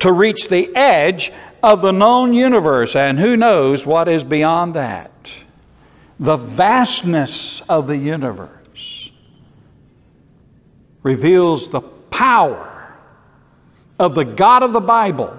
to 0.00 0.12
reach 0.12 0.50
the 0.50 0.76
edge 0.76 1.32
of 1.62 1.80
the 1.80 1.92
known 1.92 2.34
universe. 2.34 2.94
And 2.94 3.18
who 3.18 3.34
knows 3.34 3.86
what 3.86 4.08
is 4.08 4.24
beyond 4.24 4.74
that? 4.74 5.30
The 6.20 6.36
vastness 6.36 7.62
of 7.62 7.86
the 7.86 7.96
universe 7.96 9.10
reveals 11.02 11.70
the 11.70 11.80
power 11.80 12.94
of 13.98 14.14
the 14.14 14.24
God 14.24 14.62
of 14.62 14.74
the 14.74 14.80
Bible, 14.80 15.34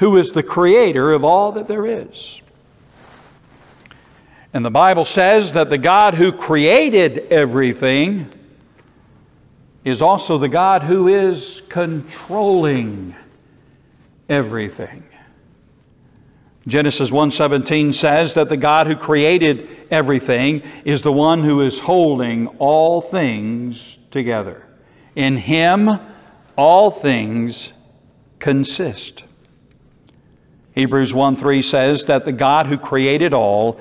who 0.00 0.18
is 0.18 0.32
the 0.32 0.42
creator 0.42 1.12
of 1.12 1.24
all 1.24 1.52
that 1.52 1.66
there 1.66 1.86
is. 1.86 2.42
And 4.54 4.64
the 4.64 4.70
Bible 4.70 5.04
says 5.04 5.52
that 5.54 5.68
the 5.68 5.78
God 5.78 6.14
who 6.14 6.30
created 6.30 7.26
everything 7.32 8.30
is 9.84 10.00
also 10.00 10.38
the 10.38 10.48
God 10.48 10.82
who 10.82 11.08
is 11.08 11.60
controlling 11.68 13.16
everything. 14.28 15.02
Genesis 16.68 17.10
1:17 17.10 17.92
says 17.92 18.34
that 18.34 18.48
the 18.48 18.56
God 18.56 18.86
who 18.86 18.94
created 18.94 19.68
everything 19.90 20.62
is 20.84 21.02
the 21.02 21.12
one 21.12 21.42
who 21.42 21.60
is 21.60 21.80
holding 21.80 22.46
all 22.58 23.00
things 23.00 23.98
together. 24.12 24.62
In 25.16 25.36
him 25.36 25.98
all 26.56 26.92
things 26.92 27.72
consist. 28.38 29.24
Hebrews 30.76 31.12
1:3 31.12 31.60
says 31.60 32.04
that 32.04 32.24
the 32.24 32.32
God 32.32 32.66
who 32.66 32.78
created 32.78 33.34
all 33.34 33.80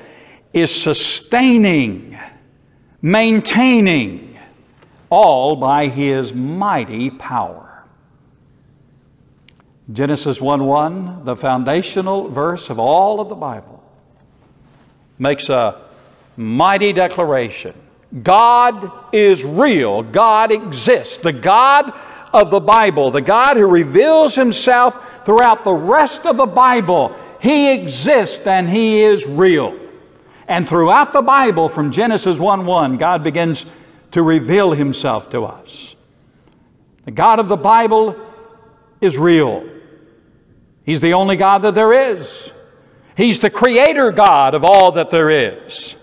is 0.54 0.74
sustaining, 0.74 2.18
maintaining, 3.02 4.38
all 5.10 5.56
by 5.56 5.88
his 5.88 6.32
mighty 6.32 7.10
power. 7.10 7.86
Genesis 9.92 10.40
1 10.40 10.66
1, 10.66 11.26
the 11.26 11.36
foundational 11.36 12.30
verse 12.30 12.70
of 12.70 12.80
all 12.80 13.20
of 13.20 13.30
the 13.30 13.36
Bible, 13.36 13.84
makes 15.20 15.50
a 15.50 15.82
mighty 16.38 16.94
declaration. 16.94 17.76
God 18.22 18.92
is 19.14 19.44
real. 19.44 20.04
God 20.04 20.52
exists. 20.52 21.18
The 21.18 21.34
God 21.34 21.92
of 22.32 22.52
the 22.52 22.60
Bible, 22.60 23.12
the 23.12 23.22
God 23.22 23.58
who 23.58 23.68
reveals 23.68 24.36
himself 24.36 25.00
throughout 25.26 25.64
the 25.64 25.74
rest 25.74 26.26
of 26.26 26.38
the 26.38 26.46
Bible, 26.46 27.16
he 27.40 27.72
exists 27.72 28.46
and 28.46 28.70
he 28.70 29.02
is 29.02 29.26
real. 29.26 29.78
And 30.54 30.70
throughout 30.70 31.14
the 31.14 31.24
Bible, 31.24 31.68
from 31.68 31.92
Genesis 31.92 32.38
1 32.38 32.68
1, 32.68 32.98
God 32.98 33.24
begins 33.24 33.66
to 34.12 34.22
reveal 34.22 34.70
Himself 34.70 35.32
to 35.32 35.46
us. 35.46 35.96
The 37.06 37.12
God 37.12 37.40
of 37.40 37.48
the 37.48 37.58
Bible 37.58 38.16
is 39.02 39.18
real. 39.18 39.68
He's 40.84 41.02
the 41.02 41.14
only 41.14 41.38
God 41.38 41.64
that 41.64 41.74
there 41.74 42.12
is. 42.12 42.52
He's 43.18 43.40
the 43.40 43.50
creator 43.50 44.12
God 44.12 44.54
of 44.54 44.64
all 44.64 44.92
that 44.92 45.10
there 45.10 45.32
is. 45.32 45.96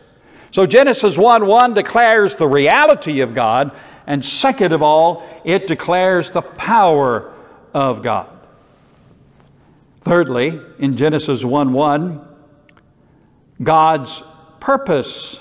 So 0.51 0.67
Genesis 0.67 1.17
1 1.17 1.47
1 1.47 1.75
declares 1.75 2.35
the 2.35 2.49
reality 2.49 3.21
of 3.21 3.35
God, 3.35 3.71
and 4.05 4.25
second 4.25 4.73
of 4.73 4.83
all, 4.83 5.25
it 5.45 5.69
declares 5.69 6.33
the 6.33 6.43
power 6.43 7.33
of 7.73 8.03
God. 8.03 8.37
Thirdly, 10.01 10.61
in 10.81 10.97
Genesis 10.97 11.45
1 11.45 11.73
1, 11.73 12.27
God's 13.63 14.25
purpose 14.61 15.41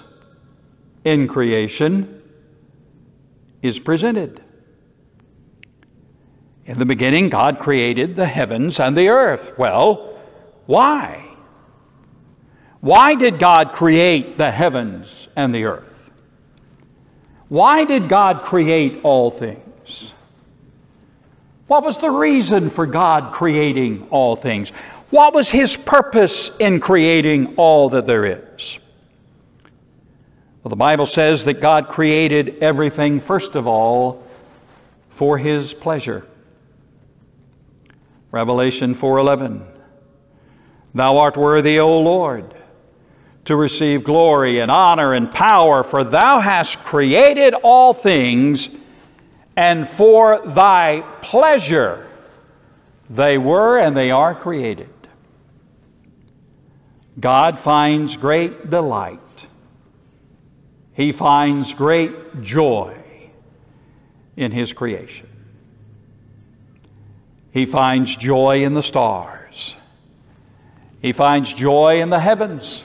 in 1.04 1.28
creation 1.28 2.22
is 3.62 3.80
presented. 3.80 4.42
In 6.66 6.78
the 6.78 6.86
beginning, 6.86 7.30
God 7.30 7.60
created 7.60 8.16
the 8.16 8.28
heavens 8.28 8.80
and 8.80 8.96
the 8.96 9.10
earth. 9.10 9.58
Well, 9.58 10.18
why? 10.66 11.26
Why 12.80 13.16
did 13.16 13.40
God 13.40 13.74
create 13.74 14.38
the 14.38 14.52
heavens 14.52 15.28
and 15.36 15.54
the 15.54 15.66
earth? 15.66 16.12
Why 17.50 17.84
did 17.84 18.08
God 18.08 18.44
create 18.44 19.02
all 19.04 19.32
things? 19.32 20.14
What 21.68 21.84
was 21.84 21.98
the 21.98 22.12
reason 22.12 22.70
for 22.70 22.86
God 22.86 23.34
creating 23.34 24.08
all 24.12 24.36
things? 24.36 24.70
What 25.10 25.34
was 25.34 25.50
His 25.50 25.76
purpose 25.76 26.52
in 26.60 26.80
creating 26.80 27.56
all 27.58 27.90
that 27.90 28.06
there 28.06 28.26
is? 28.26 28.78
Well, 30.70 30.76
the 30.76 30.82
Bible 30.82 31.08
says 31.08 31.46
that 31.46 31.62
God 31.62 31.88
created 31.88 32.60
everything, 32.62 33.22
first 33.22 33.56
of 33.56 33.66
all, 33.66 34.24
for 35.10 35.40
His 35.40 35.74
pleasure. 35.74 36.28
Revelation 38.30 38.94
4:11 38.94 39.64
Thou 40.94 41.18
art 41.18 41.38
worthy, 41.38 41.80
O 41.80 42.00
Lord, 42.00 42.54
to 43.46 43.56
receive 43.56 44.04
glory 44.04 44.60
and 44.60 44.70
honor 44.70 45.16
and 45.16 45.32
power, 45.32 45.84
for 45.84 46.04
thou 46.04 46.40
hast 46.40 46.84
created 46.84 47.56
all 47.64 47.92
things, 47.92 48.70
and 49.56 49.88
for 49.88 50.40
thy 50.46 51.02
pleasure 51.22 52.06
they 53.10 53.40
were 53.40 53.80
and 53.80 53.98
they 53.98 54.12
are 54.12 54.36
created. 54.36 54.94
God 57.20 57.58
finds 57.58 58.16
great 58.16 58.70
delight. 58.70 59.20
He 61.00 61.14
finds 61.14 61.74
great 61.74 62.42
joy 62.42 62.94
in 64.36 64.52
His 64.52 64.74
creation. 64.74 65.30
He 67.52 67.66
finds 67.66 68.18
joy 68.18 68.66
in 68.66 68.74
the 68.74 68.84
stars. 68.84 69.78
He 71.02 71.14
finds 71.14 71.54
joy 71.54 72.02
in 72.02 72.10
the 72.10 72.20
heavens. 72.20 72.84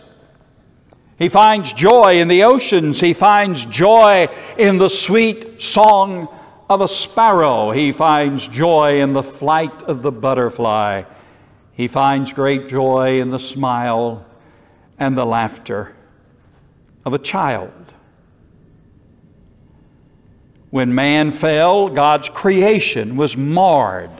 He 1.18 1.28
finds 1.28 1.72
joy 1.72 2.20
in 2.20 2.28
the 2.28 2.44
oceans. 2.44 3.00
He 3.00 3.14
finds 3.14 3.64
joy 3.64 4.28
in 4.56 4.78
the 4.78 4.90
sweet 4.90 5.60
song 5.60 6.28
of 6.70 6.82
a 6.82 6.86
sparrow. 6.86 7.72
He 7.72 7.90
finds 7.90 8.46
joy 8.46 9.02
in 9.02 9.12
the 9.12 9.24
flight 9.24 9.82
of 9.82 10.02
the 10.02 10.12
butterfly. 10.12 11.02
He 11.72 11.88
finds 11.88 12.32
great 12.32 12.68
joy 12.68 13.20
in 13.20 13.32
the 13.32 13.40
smile 13.40 14.24
and 15.00 15.18
the 15.18 15.26
laughter 15.26 15.96
of 17.04 17.12
a 17.12 17.18
child. 17.18 17.72
When 20.74 20.92
man 20.92 21.30
fell, 21.30 21.88
God's 21.88 22.28
creation 22.28 23.14
was 23.14 23.36
marred 23.36 24.10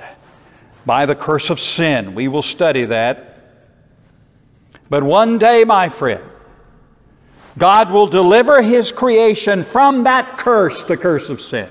by 0.87 1.05
the 1.05 1.17
curse 1.17 1.51
of 1.51 1.59
sin. 1.59 2.15
We 2.15 2.29
will 2.29 2.43
study 2.43 2.85
that. 2.85 3.57
But 4.89 5.03
one 5.03 5.39
day, 5.39 5.65
my 5.65 5.89
friend, 5.89 6.23
God 7.59 7.91
will 7.91 8.07
deliver 8.07 8.63
His 8.63 8.93
creation 8.93 9.65
from 9.65 10.05
that 10.05 10.39
curse, 10.39 10.85
the 10.85 10.97
curse 10.97 11.29
of 11.29 11.41
sin. 11.41 11.69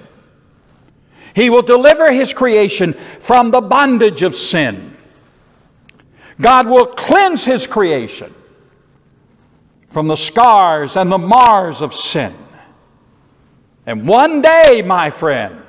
He 1.33 1.49
will 1.49 1.61
deliver 1.61 2.11
His 2.11 2.33
creation 2.33 2.91
from 3.21 3.51
the 3.51 3.61
bondage 3.61 4.21
of 4.21 4.35
sin. 4.35 4.97
God 6.41 6.67
will 6.67 6.87
cleanse 6.87 7.45
His 7.45 7.65
creation 7.65 8.35
from 9.87 10.09
the 10.09 10.17
scars 10.17 10.97
and 10.97 11.09
the 11.09 11.17
mars 11.17 11.81
of 11.81 11.95
sin. 11.95 12.35
And 13.85 14.07
one 14.07 14.41
day, 14.41 14.81
my 14.81 15.09
friend, 15.09 15.61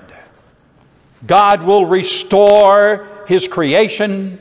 God 1.27 1.63
will 1.63 1.87
restore 1.87 3.09
His 3.27 3.49
creation 3.49 4.41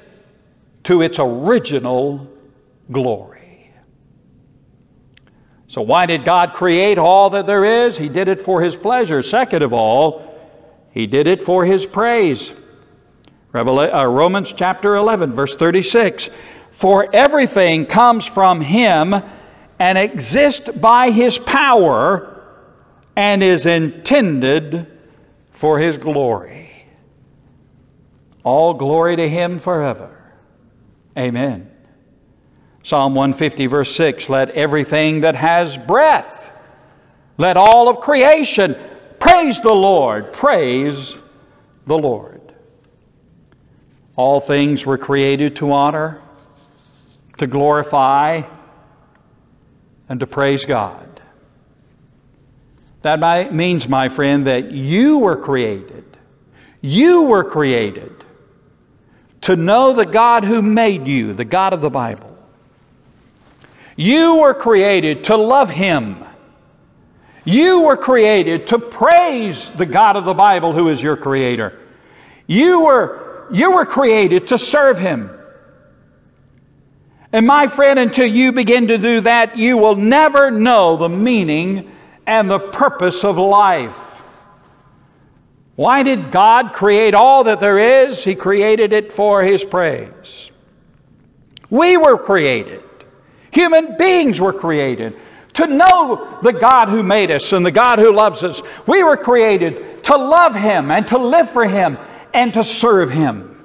to 0.84 1.02
its 1.02 1.18
original 1.20 2.30
glory. 2.92 3.72
So, 5.68 5.82
why 5.82 6.06
did 6.06 6.24
God 6.24 6.54
create 6.54 7.00
all 7.00 7.32
that 7.32 7.48
there 7.48 7.86
is? 7.86 7.98
He 7.98 8.10
did 8.10 8.28
it 8.28 8.42
for 8.42 8.62
His 8.62 8.76
pleasure. 8.76 9.24
Second 9.24 9.64
of 9.64 9.74
all, 9.74 10.38
He 10.92 11.08
did 11.08 11.26
it 11.26 11.42
for 11.42 11.66
His 11.66 11.86
praise. 11.86 12.54
Uh, 13.56 13.64
Romans 13.64 14.54
chapter 14.54 14.96
11, 14.96 15.34
verse 15.34 15.56
36. 15.56 16.30
For 16.72 17.08
everything 17.14 17.88
comes 17.88 18.26
from 18.26 18.62
Him 18.62 19.16
and 19.80 19.98
exists 19.98 20.70
by 20.70 21.10
His 21.10 21.40
power 21.40 22.33
and 23.16 23.44
is 23.44 23.66
intended 23.66 24.88
for 25.52 25.80
His 25.80 25.98
glory. 25.98 26.88
All 28.44 28.74
glory 28.74 29.16
to 29.16 29.30
Him 29.30 29.60
forever. 29.60 30.20
Amen. 31.18 31.70
Psalm 32.84 33.16
150, 33.16 33.68
verse 33.68 33.96
6 33.96 34.30
Let 34.30 34.50
everything 34.52 35.22
that 35.22 35.36
has 35.36 35.78
breath, 35.78 36.52
let 37.38 37.58
all 37.58 37.90
of 37.90 38.00
creation 38.00 38.76
praise 39.20 39.62
the 39.62 39.74
Lord. 39.74 40.34
Praise 40.34 41.16
the 41.86 41.98
Lord. 41.98 42.42
All 44.16 44.40
things 44.40 44.86
were 44.86 44.98
created 44.98 45.56
to 45.58 45.72
honor, 45.72 46.22
to 47.38 47.48
glorify, 47.48 48.44
and 50.08 50.20
to 50.20 50.28
praise 50.28 50.66
God. 50.66 51.13
That 53.04 53.54
means, 53.54 53.88
my 53.88 54.10
friend, 54.10 54.48
that 54.48 54.72
you 54.72 55.20
were 55.20 55.36
created. 55.36 56.06
You 56.82 57.24
were 57.24 57.44
created 57.44 58.12
to 59.42 59.58
know 59.58 59.94
the 59.94 60.06
God 60.06 60.46
who 60.46 60.62
made 60.62 61.06
you, 61.06 61.34
the 61.34 61.46
God 61.46 61.74
of 61.74 61.82
the 61.82 61.90
Bible. 61.90 62.38
You 63.98 64.38
were 64.38 64.54
created 64.54 65.26
to 65.26 65.36
love 65.36 65.70
Him. 65.70 66.24
You 67.44 67.82
were 67.82 67.98
created 67.98 68.68
to 68.68 68.80
praise 68.80 69.70
the 69.72 69.86
God 69.86 70.16
of 70.16 70.24
the 70.24 70.34
Bible 70.34 70.72
who 70.72 70.88
is 70.88 71.04
your 71.04 71.18
creator. 71.18 71.78
You 72.48 72.86
were, 72.86 73.48
you 73.52 73.72
were 73.74 73.86
created 73.86 74.48
to 74.48 74.58
serve 74.58 74.98
Him. 74.98 75.30
And 77.34 77.46
my 77.46 77.68
friend, 77.68 78.00
until 78.00 78.28
you 78.28 78.54
begin 78.54 78.88
to 78.88 78.98
do 78.98 79.20
that, 79.22 79.58
you 79.58 79.78
will 79.78 79.98
never 79.98 80.52
know 80.52 80.96
the 80.96 81.10
meaning 81.10 81.92
and 82.26 82.50
the 82.50 82.60
purpose 82.60 83.24
of 83.24 83.38
life. 83.38 83.98
Why 85.76 86.04
did 86.04 86.32
God 86.32 86.74
create 86.74 87.14
all 87.14 87.46
that 87.46 87.60
there 87.60 88.06
is? 88.06 88.24
He 88.24 88.36
created 88.36 88.94
it 88.94 89.12
for 89.12 89.44
His 89.44 89.64
praise. 89.64 90.52
We 91.70 91.98
were 91.98 92.18
created 92.18 92.84
Human 93.54 93.98
beings 93.98 94.42
were 94.42 94.52
created 94.52 95.16
to 95.54 95.68
know 95.68 96.40
the 96.42 96.54
God 96.54 96.90
who 96.90 97.04
made 97.04 97.30
us 97.30 97.54
and 97.54 97.64
the 97.64 97.72
God 97.72 98.00
who 98.00 98.12
loves 98.12 98.42
us. 98.42 98.64
We 98.88 99.04
were 99.04 99.16
created 99.16 100.04
to 100.06 100.18
love 100.18 100.56
Him 100.56 100.90
and 100.90 101.08
to 101.10 101.20
live 101.20 101.52
for 101.52 101.68
Him 101.68 102.00
and 102.34 102.52
to 102.56 102.64
serve 102.64 103.12
Him. 103.12 103.64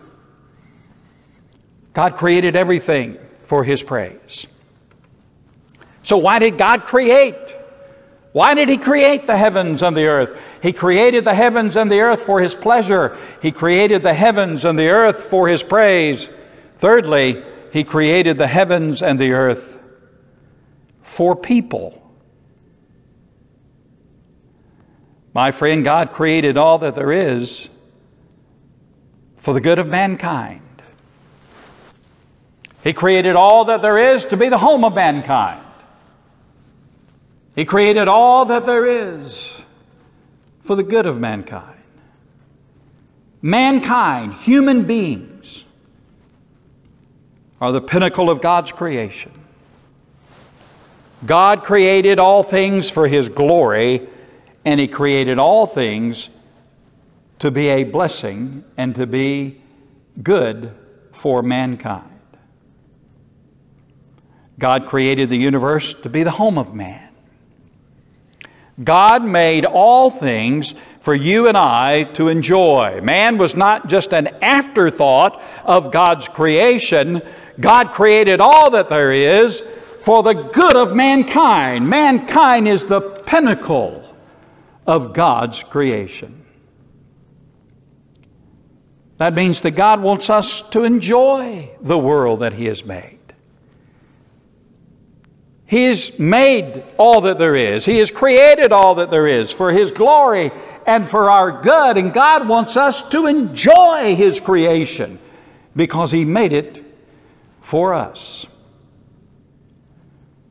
God 1.94 2.16
created 2.16 2.55
everything 2.55 3.16
for 3.44 3.64
His 3.64 3.83
praise. 3.83 4.47
So, 6.03 6.18
why 6.18 6.38
did 6.38 6.59
God 6.59 6.85
create? 6.85 7.57
Why 8.38 8.55
did 8.55 8.68
He 8.68 8.77
create 8.77 9.27
the 9.27 9.37
heavens 9.37 9.83
and 9.83 9.96
the 9.96 10.07
earth? 10.07 10.40
He 10.62 10.72
created 10.72 11.24
the 11.24 11.35
heavens 11.35 11.74
and 11.74 11.90
the 11.90 11.98
earth 11.98 12.22
for 12.22 12.40
His 12.40 12.55
pleasure. 12.55 13.18
He 13.42 13.51
created 13.51 14.05
the 14.05 14.14
heavens 14.14 14.64
and 14.64 14.79
the 14.79 14.90
earth 14.90 15.24
for 15.24 15.48
His 15.48 15.64
praise. 15.64 16.31
Thirdly, 16.77 17.42
He 17.72 17.83
created 17.83 18.38
the 18.38 18.46
heavens 18.46 19.03
and 19.03 19.18
the 19.18 19.33
earth 19.33 19.81
for 21.03 21.35
people. 21.35 22.01
My 25.35 25.51
friend, 25.51 25.83
God 25.83 26.12
created 26.12 26.57
all 26.57 26.79
that 26.79 26.94
there 26.94 27.11
is 27.11 27.68
for 29.35 29.53
the 29.53 29.61
good 29.61 29.81
of 29.81 29.88
mankind. 29.88 30.81
He 32.85 32.92
created 32.92 33.35
all 33.35 33.64
that 33.64 33.83
there 33.83 34.14
is 34.14 34.27
to 34.27 34.37
be 34.37 34.48
the 34.48 34.59
home 34.59 34.85
of 34.85 34.94
mankind. 34.94 35.64
He 37.59 37.64
created 37.64 38.07
all 38.07 38.44
that 38.44 38.66
there 38.66 38.87
is 38.87 39.61
for 40.62 40.77
the 40.77 40.85
good 40.85 41.07
of 41.07 41.18
mankind. 41.18 41.81
mankind, 43.42 44.35
human 44.35 44.85
beings, 44.85 45.64
are 47.61 47.73
the 47.73 47.81
pinnacle 47.81 48.31
of 48.31 48.40
God's 48.40 48.71
creation. 48.71 49.33
God 51.27 51.64
created 51.64 52.21
all 52.21 52.44
things 52.44 52.90
for 52.90 53.09
His 53.09 53.29
glory, 53.29 54.09
and 54.64 54.79
He 54.79 54.87
created 54.87 55.40
all 55.40 55.66
things 55.66 56.29
to 57.40 57.51
be 57.51 57.71
a 57.71 57.83
blessing 57.83 58.62
and 58.77 58.94
to 58.94 59.05
be 59.05 59.61
good 60.23 60.73
for 61.11 61.42
mankind. 61.42 62.21
God 64.61 64.87
created 64.87 65.29
the 65.29 65.37
universe 65.37 65.92
to 65.94 66.09
be 66.09 66.23
the 66.23 66.31
home 66.31 66.57
of 66.57 66.73
man. 66.73 67.08
God 68.82 69.24
made 69.24 69.64
all 69.64 70.10
things 70.10 70.74
for 71.00 71.14
you 71.14 71.48
and 71.48 71.56
I 71.56 72.04
to 72.14 72.28
enjoy. 72.28 73.00
Man 73.02 73.38
was 73.38 73.56
not 73.56 73.88
just 73.88 74.12
an 74.12 74.28
afterthought 74.42 75.42
of 75.64 75.90
God's 75.90 76.28
creation, 76.28 77.22
God 77.58 77.92
created 77.92 78.40
all 78.40 78.70
that 78.70 78.88
there 78.88 79.12
is 79.12 79.62
for 80.04 80.22
the 80.22 80.32
good 80.32 80.76
of 80.76 80.94
mankind. 80.94 81.88
Mankind 81.88 82.68
is 82.68 82.84
the 82.84 83.00
pinnacle 83.00 84.04
of 84.86 85.12
God's 85.12 85.62
creation. 85.62 86.44
That 89.18 89.34
means 89.34 89.60
that 89.62 89.72
God 89.72 90.00
wants 90.00 90.30
us 90.30 90.62
to 90.70 90.84
enjoy 90.84 91.70
the 91.80 91.98
world 91.98 92.40
that 92.40 92.52
He 92.52 92.66
has 92.66 92.84
made. 92.84 93.17
He 95.68 95.85
has 95.85 96.18
made 96.18 96.83
all 96.96 97.20
that 97.20 97.37
there 97.37 97.54
is. 97.54 97.85
He 97.85 97.98
has 97.98 98.11
created 98.11 98.72
all 98.72 98.94
that 98.94 99.11
there 99.11 99.26
is 99.26 99.52
for 99.52 99.70
His 99.70 99.90
glory 99.90 100.50
and 100.87 101.09
for 101.09 101.31
our 101.31 101.61
good. 101.61 101.98
And 101.98 102.11
God 102.14 102.48
wants 102.48 102.78
us 102.78 103.07
to 103.11 103.26
enjoy 103.26 104.16
His 104.16 104.40
creation 104.40 105.18
because 105.76 106.11
He 106.11 106.24
made 106.24 106.54
it 106.54 106.83
for 107.61 107.92
us. 107.92 108.46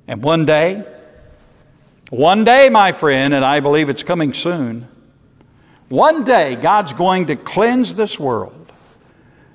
And 0.08 0.21
one 0.21 0.45
day, 0.45 0.86
one 2.12 2.43
day, 2.43 2.69
my 2.69 2.91
friend, 2.91 3.34
and 3.34 3.43
I 3.43 3.60
believe 3.60 3.89
it's 3.89 4.03
coming 4.03 4.36
soon, 4.36 4.88
one 5.89 6.25
day 6.25 6.56
God's 6.58 6.93
going 6.93 7.25
to 7.25 7.36
cleanse 7.36 7.95
this 7.95 8.19
world 8.19 8.71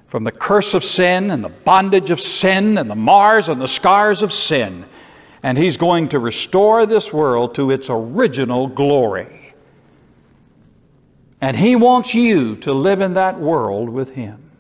from 0.09 0.25
the 0.25 0.33
curse 0.33 0.75
of 0.75 0.83
sin 0.83 1.31
and 1.31 1.44
the 1.44 1.51
bondage 1.51 2.11
of 2.11 2.20
sin 2.20 2.79
and 2.79 2.90
the 2.90 2.96
mars 2.96 3.48
and 3.48 3.61
the 3.61 3.68
scars 3.68 4.25
of 4.25 4.33
sin 4.33 4.87
and 5.42 5.59
He's 5.59 5.76
going 5.76 6.09
to 6.11 6.18
restore 6.18 6.87
this 6.87 7.12
world 7.12 7.55
to 7.57 7.70
its 7.70 7.88
original 7.90 8.66
glory. 8.68 9.55
And 11.40 11.57
He 11.57 11.74
wants 11.74 12.14
you 12.14 12.57
to 12.57 12.72
live 12.72 13.00
in 13.00 13.14
that 13.14 13.40
world 13.40 13.88
with 13.88 14.11
Him. 14.11 14.50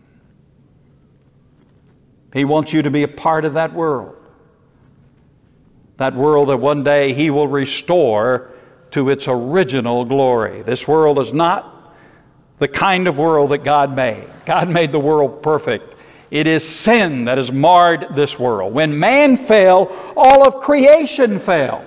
He 2.32 2.44
wants 2.44 2.72
you 2.72 2.82
to 2.82 2.90
be 2.90 3.02
a 3.02 3.08
part 3.08 3.44
of 3.44 3.54
that 3.54 3.72
world. 3.72 4.16
That 5.98 6.14
world 6.14 6.48
that 6.48 6.56
one 6.56 6.82
day 6.82 7.12
He 7.12 7.30
will 7.30 7.48
restore 7.48 8.50
to 8.90 9.10
its 9.10 9.28
original 9.28 10.04
glory. 10.04 10.62
This 10.62 10.88
world 10.88 11.18
is 11.18 11.32
not 11.32 11.94
the 12.58 12.68
kind 12.68 13.06
of 13.06 13.18
world 13.18 13.50
that 13.50 13.64
God 13.64 13.94
made. 13.94 14.24
God 14.46 14.68
made 14.68 14.92
the 14.92 14.98
world 14.98 15.42
perfect. 15.42 15.94
It 16.32 16.46
is 16.46 16.66
sin 16.66 17.26
that 17.26 17.36
has 17.36 17.52
marred 17.52 18.06
this 18.12 18.38
world. 18.38 18.72
When 18.72 18.98
man 18.98 19.36
fell, 19.36 19.94
all 20.16 20.46
of 20.46 20.62
creation 20.62 21.38
fell. 21.38 21.84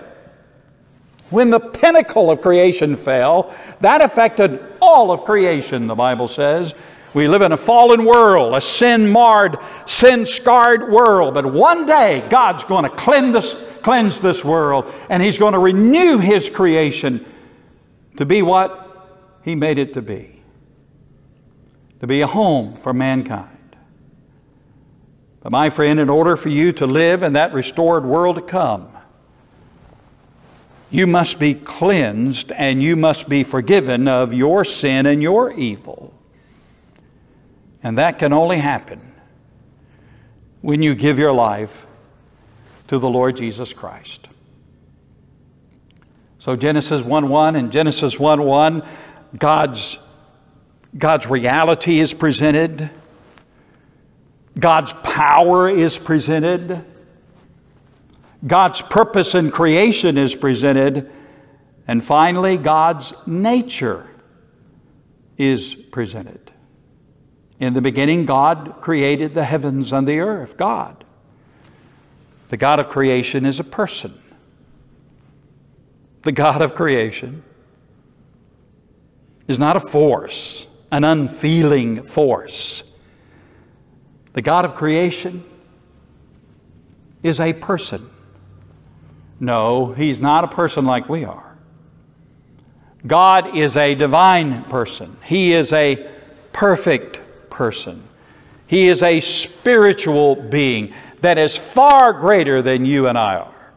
When 1.31 1.49
the 1.49 1.59
pinnacle 1.59 2.29
of 2.29 2.41
creation 2.41 2.95
fell, 2.95 3.55
that 3.81 4.05
affected 4.05 4.63
all 4.79 5.09
of 5.09 5.25
creation, 5.25 5.87
the 5.87 5.95
Bible 5.95 6.27
says. 6.27 6.75
We 7.15 7.27
live 7.27 7.41
in 7.41 7.53
a 7.53 7.57
fallen 7.57 8.05
world, 8.05 8.53
a 8.53 8.61
sin 8.61 9.09
marred, 9.09 9.57
sin 9.87 10.27
scarred 10.27 10.91
world. 10.91 11.33
But 11.33 11.47
one 11.47 11.87
day, 11.87 12.23
God's 12.29 12.63
going 12.65 12.83
to 12.83 12.91
cleanse 12.91 13.33
this, 13.33 13.57
cleanse 13.81 14.19
this 14.19 14.45
world, 14.45 14.93
and 15.09 15.23
He's 15.23 15.39
going 15.39 15.53
to 15.53 15.59
renew 15.59 16.19
His 16.19 16.51
creation 16.51 17.25
to 18.17 18.25
be 18.27 18.43
what 18.43 19.41
He 19.43 19.55
made 19.55 19.79
it 19.79 19.95
to 19.95 20.03
be 20.03 20.35
to 22.01 22.07
be 22.07 22.21
a 22.21 22.27
home 22.27 22.75
for 22.77 22.93
mankind. 22.93 23.54
But, 25.45 25.51
my 25.51 25.69
friend, 25.69 25.99
in 25.99 26.09
order 26.09 26.35
for 26.35 26.49
you 26.49 26.71
to 26.71 26.87
live 26.87 27.21
in 27.21 27.33
that 27.33 27.53
restored 27.53 28.03
world 28.03 28.37
to 28.37 28.41
come, 28.41 28.87
you 30.89 31.05
must 31.05 31.37
be 31.37 31.53
cleansed 31.53 32.51
and 32.51 32.81
you 32.81 32.95
must 32.95 33.29
be 33.29 33.43
forgiven 33.43 34.07
of 34.07 34.33
your 34.33 34.65
sin 34.65 35.05
and 35.05 35.21
your 35.21 35.51
evil. 35.51 36.15
And 37.83 37.99
that 37.99 38.17
can 38.17 38.33
only 38.33 38.57
happen 38.57 38.99
when 40.61 40.81
you 40.81 40.95
give 40.95 41.19
your 41.19 41.31
life 41.31 41.85
to 42.87 42.97
the 42.97 43.07
Lord 43.07 43.37
Jesus 43.37 43.71
Christ. 43.71 44.27
So 46.39 46.55
Genesis 46.55 47.03
1:1 47.03 47.55
and 47.55 47.71
Genesis 47.71 48.17
1:1 48.17 48.81
God's 49.37 49.99
God's 50.97 51.27
reality 51.27 51.99
is 51.99 52.15
presented. 52.15 52.89
God's 54.57 54.93
power 55.03 55.69
is 55.69 55.97
presented. 55.97 56.83
God's 58.45 58.81
purpose 58.81 59.35
in 59.35 59.51
creation 59.51 60.17
is 60.17 60.33
presented. 60.35 61.11
And 61.87 62.03
finally, 62.03 62.57
God's 62.57 63.13
nature 63.25 64.07
is 65.37 65.75
presented. 65.75 66.51
In 67.59 67.73
the 67.73 67.81
beginning, 67.81 68.25
God 68.25 68.75
created 68.81 69.33
the 69.33 69.45
heavens 69.45 69.93
and 69.93 70.07
the 70.07 70.19
earth. 70.19 70.57
God. 70.57 71.03
The 72.49 72.57
God 72.57 72.79
of 72.79 72.89
creation 72.89 73.45
is 73.45 73.59
a 73.59 73.63
person. 73.63 74.19
The 76.23 76.31
God 76.31 76.61
of 76.61 76.75
creation 76.75 77.43
is 79.47 79.59
not 79.59 79.75
a 79.75 79.79
force, 79.79 80.65
an 80.91 81.03
unfeeling 81.03 82.03
force. 82.03 82.83
The 84.35 84.41
God 84.41 84.65
of 84.65 84.75
creation 84.75 85.45
is 87.23 87.39
a 87.39 87.53
person. 87.53 88.09
No, 89.39 89.93
he's 89.93 90.19
not 90.19 90.43
a 90.43 90.49
person 90.49 90.83
like 90.83 91.07
we 91.07 91.23
are. 91.23 91.55
God 93.07 93.55
is 93.55 93.77
a 93.77 93.95
divine 93.95 94.65
person. 94.65 95.15
He 95.23 95.53
is 95.53 95.71
a 95.71 96.05
perfect 96.51 97.21
person. 97.49 98.03
He 98.67 98.89
is 98.89 99.01
a 99.01 99.21
spiritual 99.21 100.35
being 100.35 100.93
that 101.21 101.37
is 101.37 101.55
far 101.55 102.11
greater 102.11 102.61
than 102.61 102.83
you 102.83 103.07
and 103.07 103.17
I 103.17 103.35
are. 103.35 103.71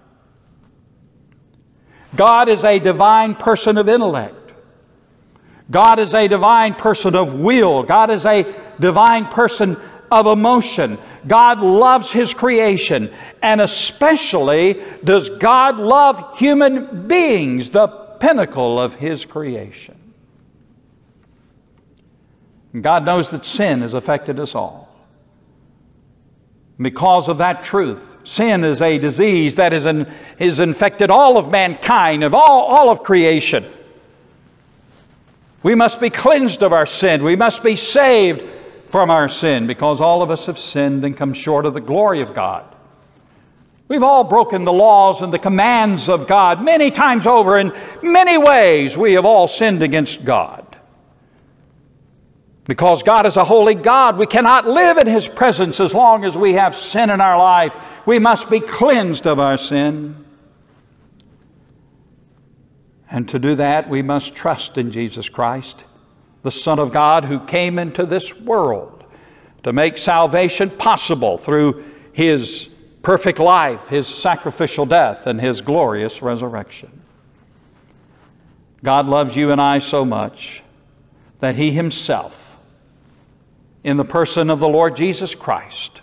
God 2.17 2.49
is 2.49 2.65
a 2.65 2.81
divine 2.81 3.37
person 3.37 3.79
of 3.79 3.89
intellect. 3.89 4.35
God 5.71 6.01
is 6.01 6.15
a 6.15 6.27
divine 6.27 6.75
person 6.75 7.15
of 7.15 7.35
will. 7.35 7.85
God 7.85 8.11
is 8.11 8.27
a 8.27 8.53
divine 8.81 9.27
person 9.27 9.77
of 10.11 10.27
emotion. 10.27 10.99
God 11.27 11.61
loves 11.61 12.11
His 12.11 12.35
creation, 12.35 13.13
and 13.43 13.61
especially 13.61 14.83
does 15.05 15.29
God 15.29 15.79
love 15.79 16.39
human 16.39 17.07
beings, 17.07 17.71
the 17.71 17.89
pinnacle 17.89 18.81
of 18.81 18.95
His 18.95 19.25
creation. 19.25 19.97
God 22.81 23.07
knows 23.07 23.31
that 23.31 23.45
sin 23.45 23.81
has 23.81 23.95
affected 23.95 24.39
us 24.39 24.55
all. 24.55 24.89
Because 26.81 27.29
of 27.29 27.39
that 27.39 27.65
truth, 27.65 28.17
sin 28.25 28.63
is 28.63 28.81
a 28.81 28.99
disease 28.99 29.57
that 29.57 29.73
is, 29.73 29.85
in, 29.85 30.11
is 30.39 30.61
infected 30.61 31.11
all 31.11 31.37
of 31.37 31.51
mankind, 31.51 32.23
of 32.23 32.35
all, 32.35 32.67
all 32.67 32.89
of 32.89 33.03
creation. 33.03 33.65
We 35.63 35.75
must 35.75 36.01
be 36.01 36.09
cleansed 36.09 36.63
of 36.63 36.73
our 36.73 36.87
sin. 36.87 37.25
We 37.25 37.35
must 37.35 37.65
be 37.65 37.75
saved 37.75 38.45
from 38.89 39.11
our 39.11 39.29
sin 39.29 39.67
because 39.67 40.01
all 40.01 40.23
of 40.23 40.31
us 40.31 40.47
have 40.47 40.59
sinned 40.59 41.05
and 41.05 41.17
come 41.17 41.33
short 41.33 41.67
of 41.67 41.75
the 41.75 41.81
glory 41.81 42.23
of 42.23 42.35
God. 42.35 42.65
We've 43.87 44.03
all 44.03 44.25
broken 44.25 44.65
the 44.65 44.73
laws 44.73 45.23
and 45.23 45.33
the 45.33 45.39
commands 45.39 46.09
of 46.09 46.27
God 46.27 46.63
many 46.63 46.91
times 46.91 47.27
over. 47.27 47.57
In 47.59 47.73
many 48.03 48.37
ways, 48.37 48.97
we 48.97 49.15
have 49.15 49.25
all 49.25 49.49
sinned 49.49 49.83
against 49.83 50.25
God. 50.25 50.65
Because 52.65 53.03
God 53.03 53.25
is 53.25 53.39
a 53.39 53.45
holy 53.45 53.75
God, 53.75 54.19
we 54.19 54.27
cannot 54.27 54.67
live 54.67 54.99
in 54.99 55.07
His 55.07 55.27
presence 55.27 55.81
as 55.81 55.95
long 55.95 56.25
as 56.27 56.37
we 56.37 56.53
have 56.53 56.77
sin 56.77 57.09
in 57.09 57.23
our 57.23 57.39
life. 57.39 57.75
We 58.05 58.19
must 58.19 58.51
be 58.51 58.61
cleansed 58.61 59.27
of 59.27 59.41
our 59.41 59.57
sin. 59.57 60.23
And 63.11 63.27
to 63.31 63.39
do 63.39 63.55
that, 63.55 63.89
we 63.89 64.03
must 64.03 64.35
trust 64.35 64.77
in 64.77 64.93
Jesus 64.93 65.31
Christ 65.31 65.83
the 66.49 66.53
Son 66.53 66.79
of 66.79 66.93
God 66.93 67.27
who 67.27 67.41
came 67.41 67.79
into 67.79 68.07
this 68.07 68.35
world 68.35 69.05
to 69.65 69.73
make 69.73 69.99
salvation 69.99 70.71
possible 70.71 71.37
through 71.37 71.85
his 72.13 72.69
perfect 73.03 73.39
life, 73.39 73.89
his 73.89 74.07
sacrificial 74.07 74.87
death, 74.87 75.27
and 75.27 75.39
his 75.41 75.61
glorious 75.61 76.23
resurrection. 76.23 77.03
God 78.83 79.07
loves 79.07 79.37
you 79.37 79.53
and 79.53 79.61
I 79.61 79.81
so 79.81 80.07
much 80.07 80.63
that 81.41 81.57
he 81.57 81.71
himself 81.71 82.49
in 83.85 83.99
the 83.99 84.05
person 84.05 84.51
of 84.51 84.59
the 84.59 84.69
Lord 84.69 84.97
Jesus 84.97 85.35
Christ, 85.35 86.03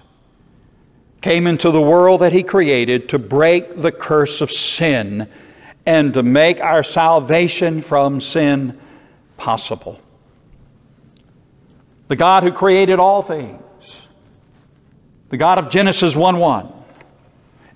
came 1.21 1.47
into 1.47 1.71
the 1.71 1.81
world 1.81 2.21
that 2.21 2.34
He 2.34 2.43
created 2.43 3.10
to 3.10 3.19
break 3.19 3.81
the 3.81 3.91
curse 3.91 4.41
of 4.41 4.51
sin 4.51 5.27
and 5.86 6.13
to 6.13 6.23
make 6.23 6.62
our 6.62 6.84
salvation 6.84 7.81
from 7.81 8.21
sin 8.21 8.79
possible. 9.38 9.99
The 12.08 12.15
God 12.15 12.44
who 12.44 12.52
created 12.52 13.00
all 13.00 13.22
things, 13.22 13.62
the 15.30 15.38
God 15.38 15.58
of 15.58 15.70
Genesis 15.70 16.15
1 16.15 16.38
1, 16.38 16.72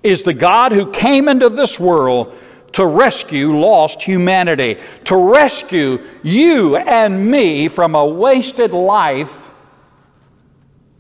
is 0.04 0.24
the 0.24 0.34
God 0.34 0.72
who 0.72 0.92
came 0.92 1.28
into 1.28 1.50
this 1.50 1.80
world 1.80 2.36
to 2.74 2.86
rescue 2.86 3.58
lost 3.58 4.04
humanity, 4.04 4.78
to 5.06 5.32
rescue 5.34 6.06
you 6.24 6.76
and 6.76 7.30
me 7.30 7.68
from 7.68 7.96
a 7.96 8.06
wasted 8.06 8.72
life 8.72 9.50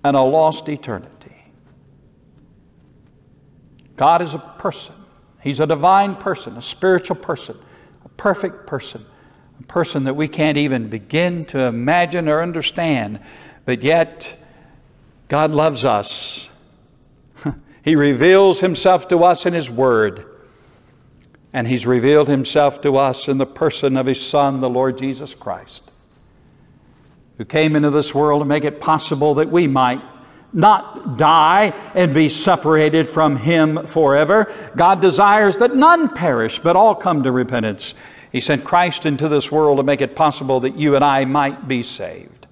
and 0.03 0.15
a 0.15 0.21
lost 0.21 0.67
eternity. 0.67 1.35
God 3.95 4.21
is 4.21 4.33
a 4.33 4.39
person. 4.39 4.95
He's 5.41 5.59
a 5.59 5.67
divine 5.67 6.15
person, 6.15 6.57
a 6.57 6.61
spiritual 6.61 7.17
person, 7.17 7.57
a 8.05 8.09
perfect 8.09 8.65
person, 8.65 9.05
a 9.59 9.63
person 9.63 10.05
that 10.05 10.15
we 10.15 10.27
can't 10.27 10.57
even 10.57 10.87
begin 10.87 11.45
to 11.45 11.59
imagine 11.59 12.27
or 12.27 12.41
understand, 12.41 13.19
but 13.65 13.83
yet 13.83 14.37
God 15.27 15.51
loves 15.51 15.83
us. 15.83 16.49
he 17.83 17.95
reveals 17.95 18.61
Himself 18.61 19.07
to 19.09 19.23
us 19.23 19.45
in 19.45 19.53
His 19.53 19.69
Word, 19.69 20.25
and 21.53 21.67
He's 21.67 21.85
revealed 21.85 22.27
Himself 22.27 22.81
to 22.81 22.97
us 22.97 23.27
in 23.27 23.37
the 23.37 23.45
person 23.45 23.97
of 23.97 24.05
His 24.05 24.25
Son, 24.25 24.61
the 24.61 24.69
Lord 24.69 24.97
Jesus 24.97 25.33
Christ, 25.33 25.83
who 27.37 27.45
came 27.45 27.75
into 27.75 27.89
this 27.89 28.13
world 28.13 28.41
to 28.41 28.45
make 28.45 28.63
it 28.63 28.79
possible 28.79 29.35
that 29.35 29.49
we 29.49 29.67
might 29.67 30.01
not 30.51 31.17
die 31.17 31.73
and 31.93 32.13
be 32.13 32.29
separated 32.29 33.07
from 33.07 33.37
Him 33.37 33.85
forever. 33.87 34.51
God 34.75 35.01
desires 35.01 35.57
that 35.57 35.75
none 35.75 36.13
perish, 36.13 36.59
but 36.59 36.75
all 36.75 36.95
come 36.95 37.23
to 37.23 37.31
repentance. 37.31 37.93
He 38.31 38.41
sent 38.41 38.63
Christ 38.63 39.05
into 39.05 39.27
this 39.27 39.51
world 39.51 39.77
to 39.77 39.83
make 39.83 40.01
it 40.01 40.15
possible 40.15 40.59
that 40.61 40.77
you 40.77 40.95
and 40.95 41.03
I 41.03 41.25
might 41.25 41.67
be 41.67 41.83
saved. 41.83 42.47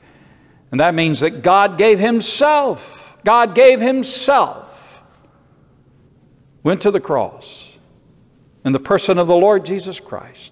And 0.72 0.80
that 0.80 0.96
means 0.96 1.20
that 1.20 1.42
God 1.42 1.78
gave 1.78 2.00
Himself, 2.00 3.18
God 3.24 3.56
gave 3.56 3.80
Himself, 3.80 5.02
went 6.64 6.82
to 6.82 6.92
the 6.92 7.00
cross 7.00 7.78
in 8.66 8.74
the 8.74 8.80
person 8.80 9.18
of 9.18 9.28
the 9.28 9.36
Lord 9.36 9.66
Jesus 9.66 10.00
Christ, 10.00 10.52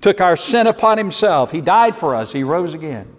took 0.00 0.20
our 0.20 0.36
sin 0.36 0.66
upon 0.66 0.98
Himself. 0.98 1.52
He 1.52 1.60
died 1.60 1.96
for 1.96 2.14
us, 2.14 2.32
He 2.32 2.42
rose 2.42 2.74
again 2.74 3.16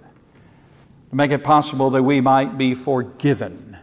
to 1.12 1.16
make 1.16 1.32
it 1.32 1.44
possible 1.44 1.90
that 1.90 2.04
we 2.04 2.22
might 2.22 2.58
be 2.58 2.74
forgiven 2.74 3.78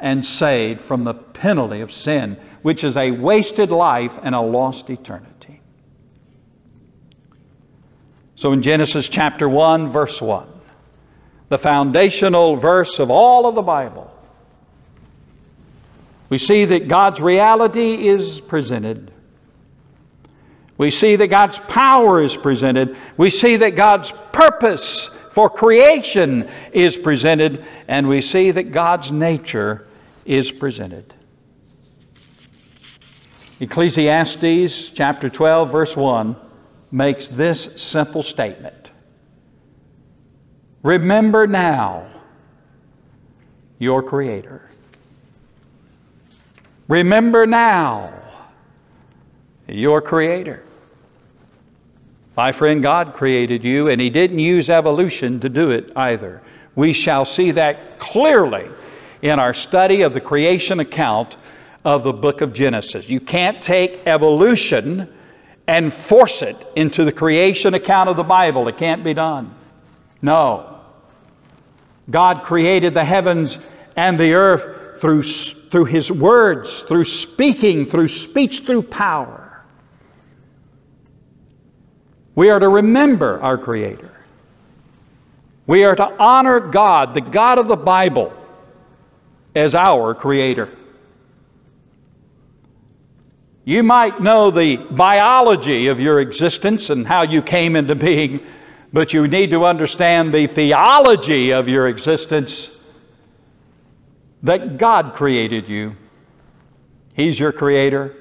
and 0.00 0.24
saved 0.24 0.80
from 0.80 1.04
the 1.04 1.14
penalty 1.14 1.80
of 1.80 1.92
sin, 1.92 2.36
which 2.62 2.82
is 2.82 2.96
a 2.96 3.10
wasted 3.10 3.70
life 3.70 4.18
and 4.22 4.34
a 4.34 4.40
lost 4.40 4.90
eternity. 4.90 5.49
So 8.40 8.52
in 8.52 8.62
Genesis 8.62 9.06
chapter 9.06 9.46
1, 9.46 9.90
verse 9.90 10.18
1, 10.18 10.48
the 11.50 11.58
foundational 11.58 12.56
verse 12.56 12.98
of 12.98 13.10
all 13.10 13.44
of 13.44 13.54
the 13.54 13.60
Bible, 13.60 14.10
we 16.30 16.38
see 16.38 16.64
that 16.64 16.88
God's 16.88 17.20
reality 17.20 18.08
is 18.08 18.40
presented. 18.40 19.12
We 20.78 20.88
see 20.88 21.16
that 21.16 21.26
God's 21.26 21.58
power 21.58 22.22
is 22.22 22.34
presented. 22.34 22.96
We 23.18 23.28
see 23.28 23.56
that 23.58 23.72
God's 23.72 24.10
purpose 24.32 25.10
for 25.32 25.50
creation 25.50 26.48
is 26.72 26.96
presented, 26.96 27.62
and 27.88 28.08
we 28.08 28.22
see 28.22 28.52
that 28.52 28.72
God's 28.72 29.12
nature 29.12 29.86
is 30.24 30.50
presented. 30.50 31.12
Ecclesiastes 33.60 34.88
chapter 34.88 35.28
12, 35.28 35.70
verse 35.70 35.94
1 35.94 36.36
makes 36.90 37.28
this 37.28 37.68
simple 37.76 38.22
statement 38.22 38.90
Remember 40.82 41.46
now 41.46 42.06
your 43.78 44.02
Creator. 44.02 44.68
Remember 46.88 47.46
now 47.46 48.12
your 49.68 50.00
Creator. 50.00 50.62
My 52.36 52.52
friend, 52.52 52.82
God 52.82 53.12
created 53.12 53.62
you, 53.62 53.88
and 53.88 54.00
He 54.00 54.08
didn't 54.08 54.38
use 54.38 54.70
evolution 54.70 55.40
to 55.40 55.48
do 55.48 55.70
it 55.70 55.92
either. 55.94 56.40
We 56.74 56.94
shall 56.94 57.26
see 57.26 57.50
that 57.50 57.98
clearly 57.98 58.68
in 59.20 59.38
our 59.38 59.52
study 59.52 60.02
of 60.02 60.14
the 60.14 60.20
creation 60.20 60.80
account 60.80 61.36
of 61.84 62.04
the 62.04 62.12
book 62.12 62.40
of 62.40 62.54
Genesis. 62.54 63.08
You 63.08 63.20
can't 63.20 63.60
take 63.60 64.06
evolution 64.06 65.12
and 65.70 65.92
force 65.92 66.42
it 66.42 66.56
into 66.74 67.04
the 67.04 67.12
creation 67.12 67.74
account 67.74 68.10
of 68.10 68.16
the 68.16 68.24
Bible. 68.24 68.66
It 68.66 68.76
can't 68.76 69.04
be 69.04 69.14
done. 69.14 69.54
No. 70.20 70.80
God 72.10 72.42
created 72.42 72.92
the 72.92 73.04
heavens 73.04 73.56
and 73.94 74.18
the 74.18 74.34
earth 74.34 75.00
through, 75.00 75.22
through 75.22 75.84
His 75.84 76.10
words, 76.10 76.80
through 76.82 77.04
speaking, 77.04 77.86
through 77.86 78.08
speech, 78.08 78.62
through 78.62 78.82
power. 78.82 79.62
We 82.34 82.50
are 82.50 82.58
to 82.58 82.68
remember 82.68 83.40
our 83.40 83.56
Creator. 83.56 84.10
We 85.68 85.84
are 85.84 85.94
to 85.94 86.20
honor 86.20 86.58
God, 86.58 87.14
the 87.14 87.20
God 87.20 87.60
of 87.60 87.68
the 87.68 87.76
Bible, 87.76 88.32
as 89.54 89.76
our 89.76 90.16
Creator. 90.16 90.68
You 93.64 93.82
might 93.82 94.20
know 94.20 94.50
the 94.50 94.76
biology 94.76 95.88
of 95.88 96.00
your 96.00 96.20
existence 96.20 96.90
and 96.90 97.06
how 97.06 97.22
you 97.22 97.42
came 97.42 97.76
into 97.76 97.94
being, 97.94 98.44
but 98.92 99.12
you 99.12 99.28
need 99.28 99.50
to 99.50 99.64
understand 99.64 100.32
the 100.32 100.46
theology 100.46 101.52
of 101.52 101.68
your 101.68 101.86
existence 101.86 102.70
that 104.42 104.78
God 104.78 105.12
created 105.14 105.68
you. 105.68 105.94
He's 107.14 107.38
your 107.38 107.52
Creator. 107.52 108.16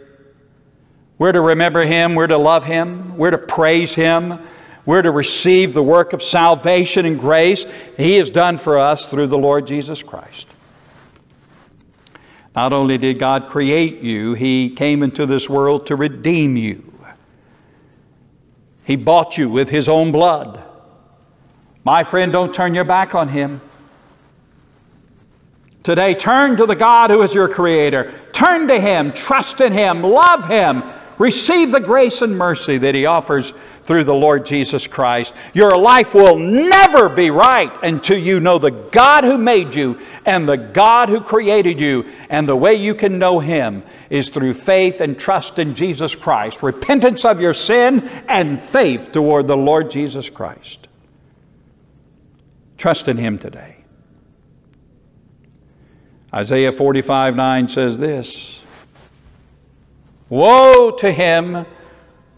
We're 1.18 1.32
to 1.32 1.42
remember 1.42 1.86
Him, 1.86 2.16
we're 2.16 2.28
to 2.28 2.38
love 2.38 2.66
Him, 2.66 3.18
we're 3.18 3.32
to 3.32 3.38
praise 3.38 3.94
Him, 3.94 4.40
we're 4.86 5.02
to 5.02 5.12
receive 5.12 5.74
the 5.74 5.84
work 5.84 6.14
of 6.14 6.22
salvation 6.22 7.06
and 7.06 7.20
grace 7.20 7.66
He 7.98 8.16
has 8.16 8.30
done 8.30 8.58
for 8.58 8.78
us 8.78 9.08
through 9.08 9.28
the 9.28 9.38
Lord 9.38 9.68
Jesus 9.68 10.04
Christ. 10.04 10.48
Not 12.56 12.74
only 12.74 12.98
did 12.98 13.20
God 13.20 13.48
create 13.48 14.02
you, 14.02 14.34
He 14.34 14.70
came 14.70 15.04
into 15.04 15.26
this 15.26 15.50
world 15.50 15.88
to 15.88 15.96
redeem 15.96 16.58
you. 16.58 16.84
He 18.84 18.96
bought 18.96 19.38
you 19.38 19.50
with 19.50 19.70
His 19.70 19.88
own 19.88 20.12
blood. 20.12 20.64
My 21.84 22.04
friend, 22.04 22.32
don't 22.32 22.54
turn 22.54 22.74
your 22.74 22.84
back 22.84 23.14
on 23.14 23.30
Him. 23.30 23.62
Today, 25.84 26.14
turn 26.14 26.58
to 26.58 26.66
the 26.66 26.76
God 26.76 27.10
who 27.10 27.22
is 27.22 27.34
your 27.34 27.48
Creator. 27.48 28.14
Turn 28.34 28.68
to 28.68 28.80
Him, 28.80 29.14
trust 29.14 29.62
in 29.62 29.74
Him, 29.74 30.02
love 30.02 30.48
Him, 30.48 30.84
Receive 31.20 31.72
the 31.72 31.82
grace 31.82 32.22
and 32.22 32.38
mercy 32.38 32.78
that 32.78 32.96
He 32.96 33.06
offers 33.06 33.54
through 33.84 34.06
the 34.06 34.16
Lord 34.16 34.46
Jesus 34.46 34.88
Christ. 34.88 35.34
Your 35.54 35.74
life 35.74 36.14
will 36.14 36.38
never 36.38 37.10
be 37.10 37.30
right 37.30 37.72
until 37.84 38.18
you 38.18 38.40
know 38.40 38.58
the 38.58 38.72
God 38.72 39.26
who 39.26 39.38
made 39.38 39.76
you 39.76 40.00
and 40.26 40.48
the 40.48 40.56
God 40.56 41.10
who 41.10 41.20
created 41.20 41.78
you. 41.78 42.06
And 42.30 42.48
the 42.48 42.56
way 42.56 42.76
you 42.76 42.96
can 42.96 43.20
know 43.20 43.40
Him 43.40 43.84
is 44.10 44.30
through 44.30 44.54
faith 44.54 45.02
and 45.02 45.20
trust 45.20 45.60
in 45.60 45.76
Jesus 45.76 46.16
Christ, 46.16 46.64
repentance 46.64 47.26
of 47.26 47.42
your 47.42 47.54
sin, 47.54 48.10
and 48.30 48.58
faith 48.58 49.12
toward 49.12 49.48
the 49.48 49.58
Lord 49.58 49.92
Jesus 49.92 50.30
Christ. 50.30 50.88
Trust 52.78 53.10
in 53.10 53.18
Him 53.18 53.38
today. 53.38 53.76
Isaiah 56.34 56.72
45 56.72 57.36
9 57.36 57.68
says 57.68 57.98
this. 57.98 58.59
Woe 60.30 60.92
to 60.92 61.12
him 61.12 61.66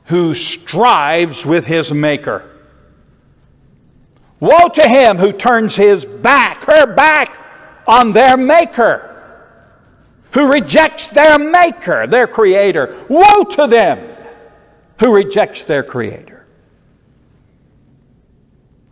who 0.05 0.33
strives 0.33 1.45
with 1.45 1.65
his 1.65 1.91
Maker. 1.91 2.49
Woe 4.39 4.69
to 4.73 4.87
him 4.87 5.17
who 5.17 5.31
turns 5.31 5.75
his 5.75 6.05
back, 6.05 6.63
her 6.63 6.95
back, 6.95 7.39
on 7.87 8.11
their 8.11 8.37
Maker, 8.37 9.07
who 10.31 10.51
rejects 10.51 11.09
their 11.09 11.37
Maker, 11.37 12.07
their 12.07 12.27
Creator. 12.27 13.05
Woe 13.09 13.43
to 13.43 13.67
them 13.67 14.15
who 14.99 15.13
rejects 15.13 15.63
their 15.63 15.83
Creator. 15.83 16.45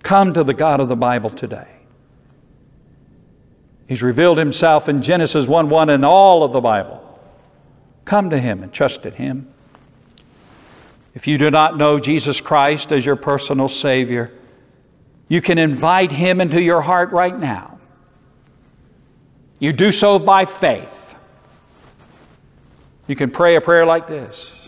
Come 0.03 0.33
to 0.33 0.43
the 0.43 0.53
God 0.53 0.79
of 0.79 0.89
the 0.89 0.95
Bible 0.95 1.29
today. 1.29 1.67
He's 3.87 4.03
revealed 4.03 4.37
himself 4.37 4.87
in 4.87 5.01
Genesis 5.01 5.47
1 5.47 5.69
1 5.69 5.89
and 5.89 6.05
all 6.05 6.43
of 6.43 6.51
the 6.51 6.61
Bible. 6.61 7.08
Come 8.09 8.31
to 8.31 8.39
Him 8.39 8.63
and 8.63 8.73
trust 8.73 9.05
in 9.05 9.13
Him. 9.13 9.47
If 11.13 11.27
you 11.27 11.37
do 11.37 11.51
not 11.51 11.77
know 11.77 11.99
Jesus 11.99 12.41
Christ 12.41 12.91
as 12.91 13.05
your 13.05 13.15
personal 13.15 13.69
Savior, 13.69 14.31
you 15.27 15.43
can 15.43 15.59
invite 15.59 16.11
Him 16.11 16.41
into 16.41 16.59
your 16.59 16.81
heart 16.81 17.11
right 17.11 17.37
now. 17.37 17.79
You 19.59 19.73
do 19.73 19.91
so 19.91 20.17
by 20.17 20.45
faith. 20.45 21.13
You 23.05 23.15
can 23.15 23.29
pray 23.29 23.57
a 23.57 23.61
prayer 23.61 23.85
like 23.85 24.07
this. 24.07 24.59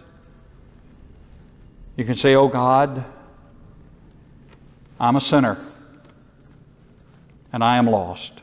You 1.97 2.05
can 2.05 2.17
say, 2.17 2.35
Oh 2.35 2.47
God, 2.47 3.03
I'm 4.99 5.15
a 5.15 5.21
sinner 5.21 5.57
and 7.51 7.63
I 7.63 7.77
am 7.77 7.89
lost 7.89 8.33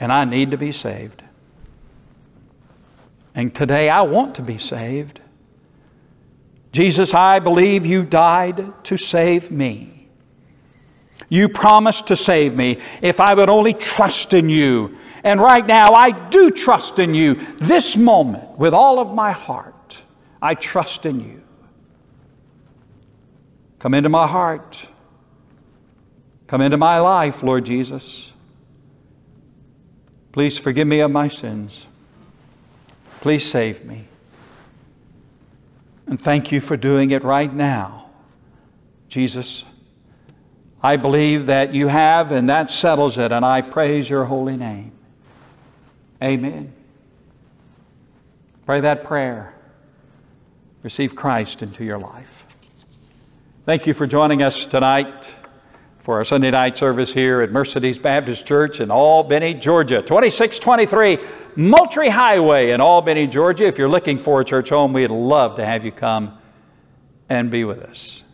and 0.00 0.10
I 0.10 0.24
need 0.24 0.52
to 0.52 0.56
be 0.56 0.72
saved. 0.72 1.21
And 3.34 3.54
today 3.54 3.88
I 3.88 4.02
want 4.02 4.34
to 4.36 4.42
be 4.42 4.58
saved. 4.58 5.20
Jesus, 6.72 7.12
I 7.14 7.38
believe 7.38 7.84
you 7.84 8.04
died 8.04 8.84
to 8.84 8.96
save 8.96 9.50
me. 9.50 10.08
You 11.28 11.48
promised 11.48 12.08
to 12.08 12.16
save 12.16 12.54
me 12.54 12.78
if 13.00 13.20
I 13.20 13.34
would 13.34 13.48
only 13.48 13.72
trust 13.72 14.34
in 14.34 14.48
you. 14.48 14.96
And 15.24 15.40
right 15.40 15.66
now, 15.66 15.92
I 15.92 16.10
do 16.10 16.50
trust 16.50 16.98
in 16.98 17.14
you. 17.14 17.34
This 17.56 17.96
moment, 17.96 18.58
with 18.58 18.74
all 18.74 18.98
of 18.98 19.14
my 19.14 19.32
heart, 19.32 19.96
I 20.40 20.54
trust 20.54 21.06
in 21.06 21.20
you. 21.20 21.42
Come 23.78 23.94
into 23.94 24.08
my 24.08 24.26
heart. 24.26 24.86
Come 26.48 26.60
into 26.60 26.76
my 26.76 26.98
life, 27.00 27.42
Lord 27.42 27.64
Jesus. 27.64 28.32
Please 30.32 30.58
forgive 30.58 30.86
me 30.86 31.00
of 31.00 31.10
my 31.10 31.28
sins. 31.28 31.86
Please 33.22 33.48
save 33.48 33.84
me. 33.84 34.08
And 36.08 36.20
thank 36.20 36.50
you 36.50 36.60
for 36.60 36.76
doing 36.76 37.12
it 37.12 37.22
right 37.22 37.54
now, 37.54 38.10
Jesus. 39.08 39.62
I 40.82 40.96
believe 40.96 41.46
that 41.46 41.72
you 41.72 41.86
have, 41.86 42.32
and 42.32 42.48
that 42.48 42.68
settles 42.68 43.18
it, 43.18 43.30
and 43.30 43.44
I 43.44 43.60
praise 43.62 44.10
your 44.10 44.24
holy 44.24 44.56
name. 44.56 44.90
Amen. 46.20 46.72
Pray 48.66 48.80
that 48.80 49.04
prayer. 49.04 49.54
Receive 50.82 51.14
Christ 51.14 51.62
into 51.62 51.84
your 51.84 51.98
life. 51.98 52.44
Thank 53.66 53.86
you 53.86 53.94
for 53.94 54.08
joining 54.08 54.42
us 54.42 54.64
tonight 54.64 55.30
for 56.02 56.16
our 56.16 56.24
Sunday 56.24 56.50
night 56.50 56.76
service 56.76 57.14
here 57.14 57.42
at 57.42 57.52
Mercedes 57.52 57.96
Baptist 57.96 58.44
Church 58.44 58.80
in 58.80 58.90
Albany, 58.90 59.54
Georgia. 59.54 60.02
2623 60.02 61.18
Moultrie 61.54 62.08
Highway 62.08 62.72
in 62.72 62.80
Albany, 62.80 63.28
Georgia. 63.28 63.66
If 63.66 63.78
you're 63.78 63.88
looking 63.88 64.18
for 64.18 64.40
a 64.40 64.44
church 64.44 64.70
home, 64.70 64.92
we'd 64.92 65.10
love 65.10 65.56
to 65.56 65.64
have 65.64 65.84
you 65.84 65.92
come 65.92 66.36
and 67.28 67.52
be 67.52 67.62
with 67.62 67.82
us. 67.82 68.24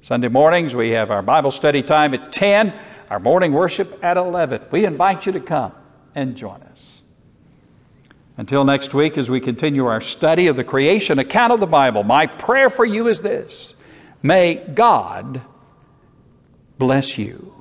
Sunday 0.00 0.28
mornings, 0.28 0.74
we 0.74 0.92
have 0.92 1.10
our 1.10 1.20
Bible 1.20 1.50
study 1.50 1.82
time 1.82 2.14
at 2.14 2.32
10, 2.32 2.72
our 3.10 3.20
morning 3.20 3.52
worship 3.52 4.02
at 4.02 4.16
11. 4.16 4.62
We 4.70 4.86
invite 4.86 5.26
you 5.26 5.32
to 5.32 5.40
come 5.40 5.72
and 6.14 6.36
join 6.36 6.62
us. 6.62 7.02
Until 8.38 8.64
next 8.64 8.94
week, 8.94 9.18
as 9.18 9.28
we 9.28 9.40
continue 9.40 9.84
our 9.84 10.00
study 10.00 10.46
of 10.46 10.56
the 10.56 10.64
creation 10.64 11.18
account 11.18 11.52
of 11.52 11.60
the 11.60 11.66
Bible, 11.66 12.02
my 12.02 12.26
prayer 12.26 12.70
for 12.70 12.86
you 12.86 13.08
is 13.08 13.20
this 13.20 13.74
May 14.22 14.54
God 14.54 15.42
bless 16.80 17.18
you. 17.18 17.59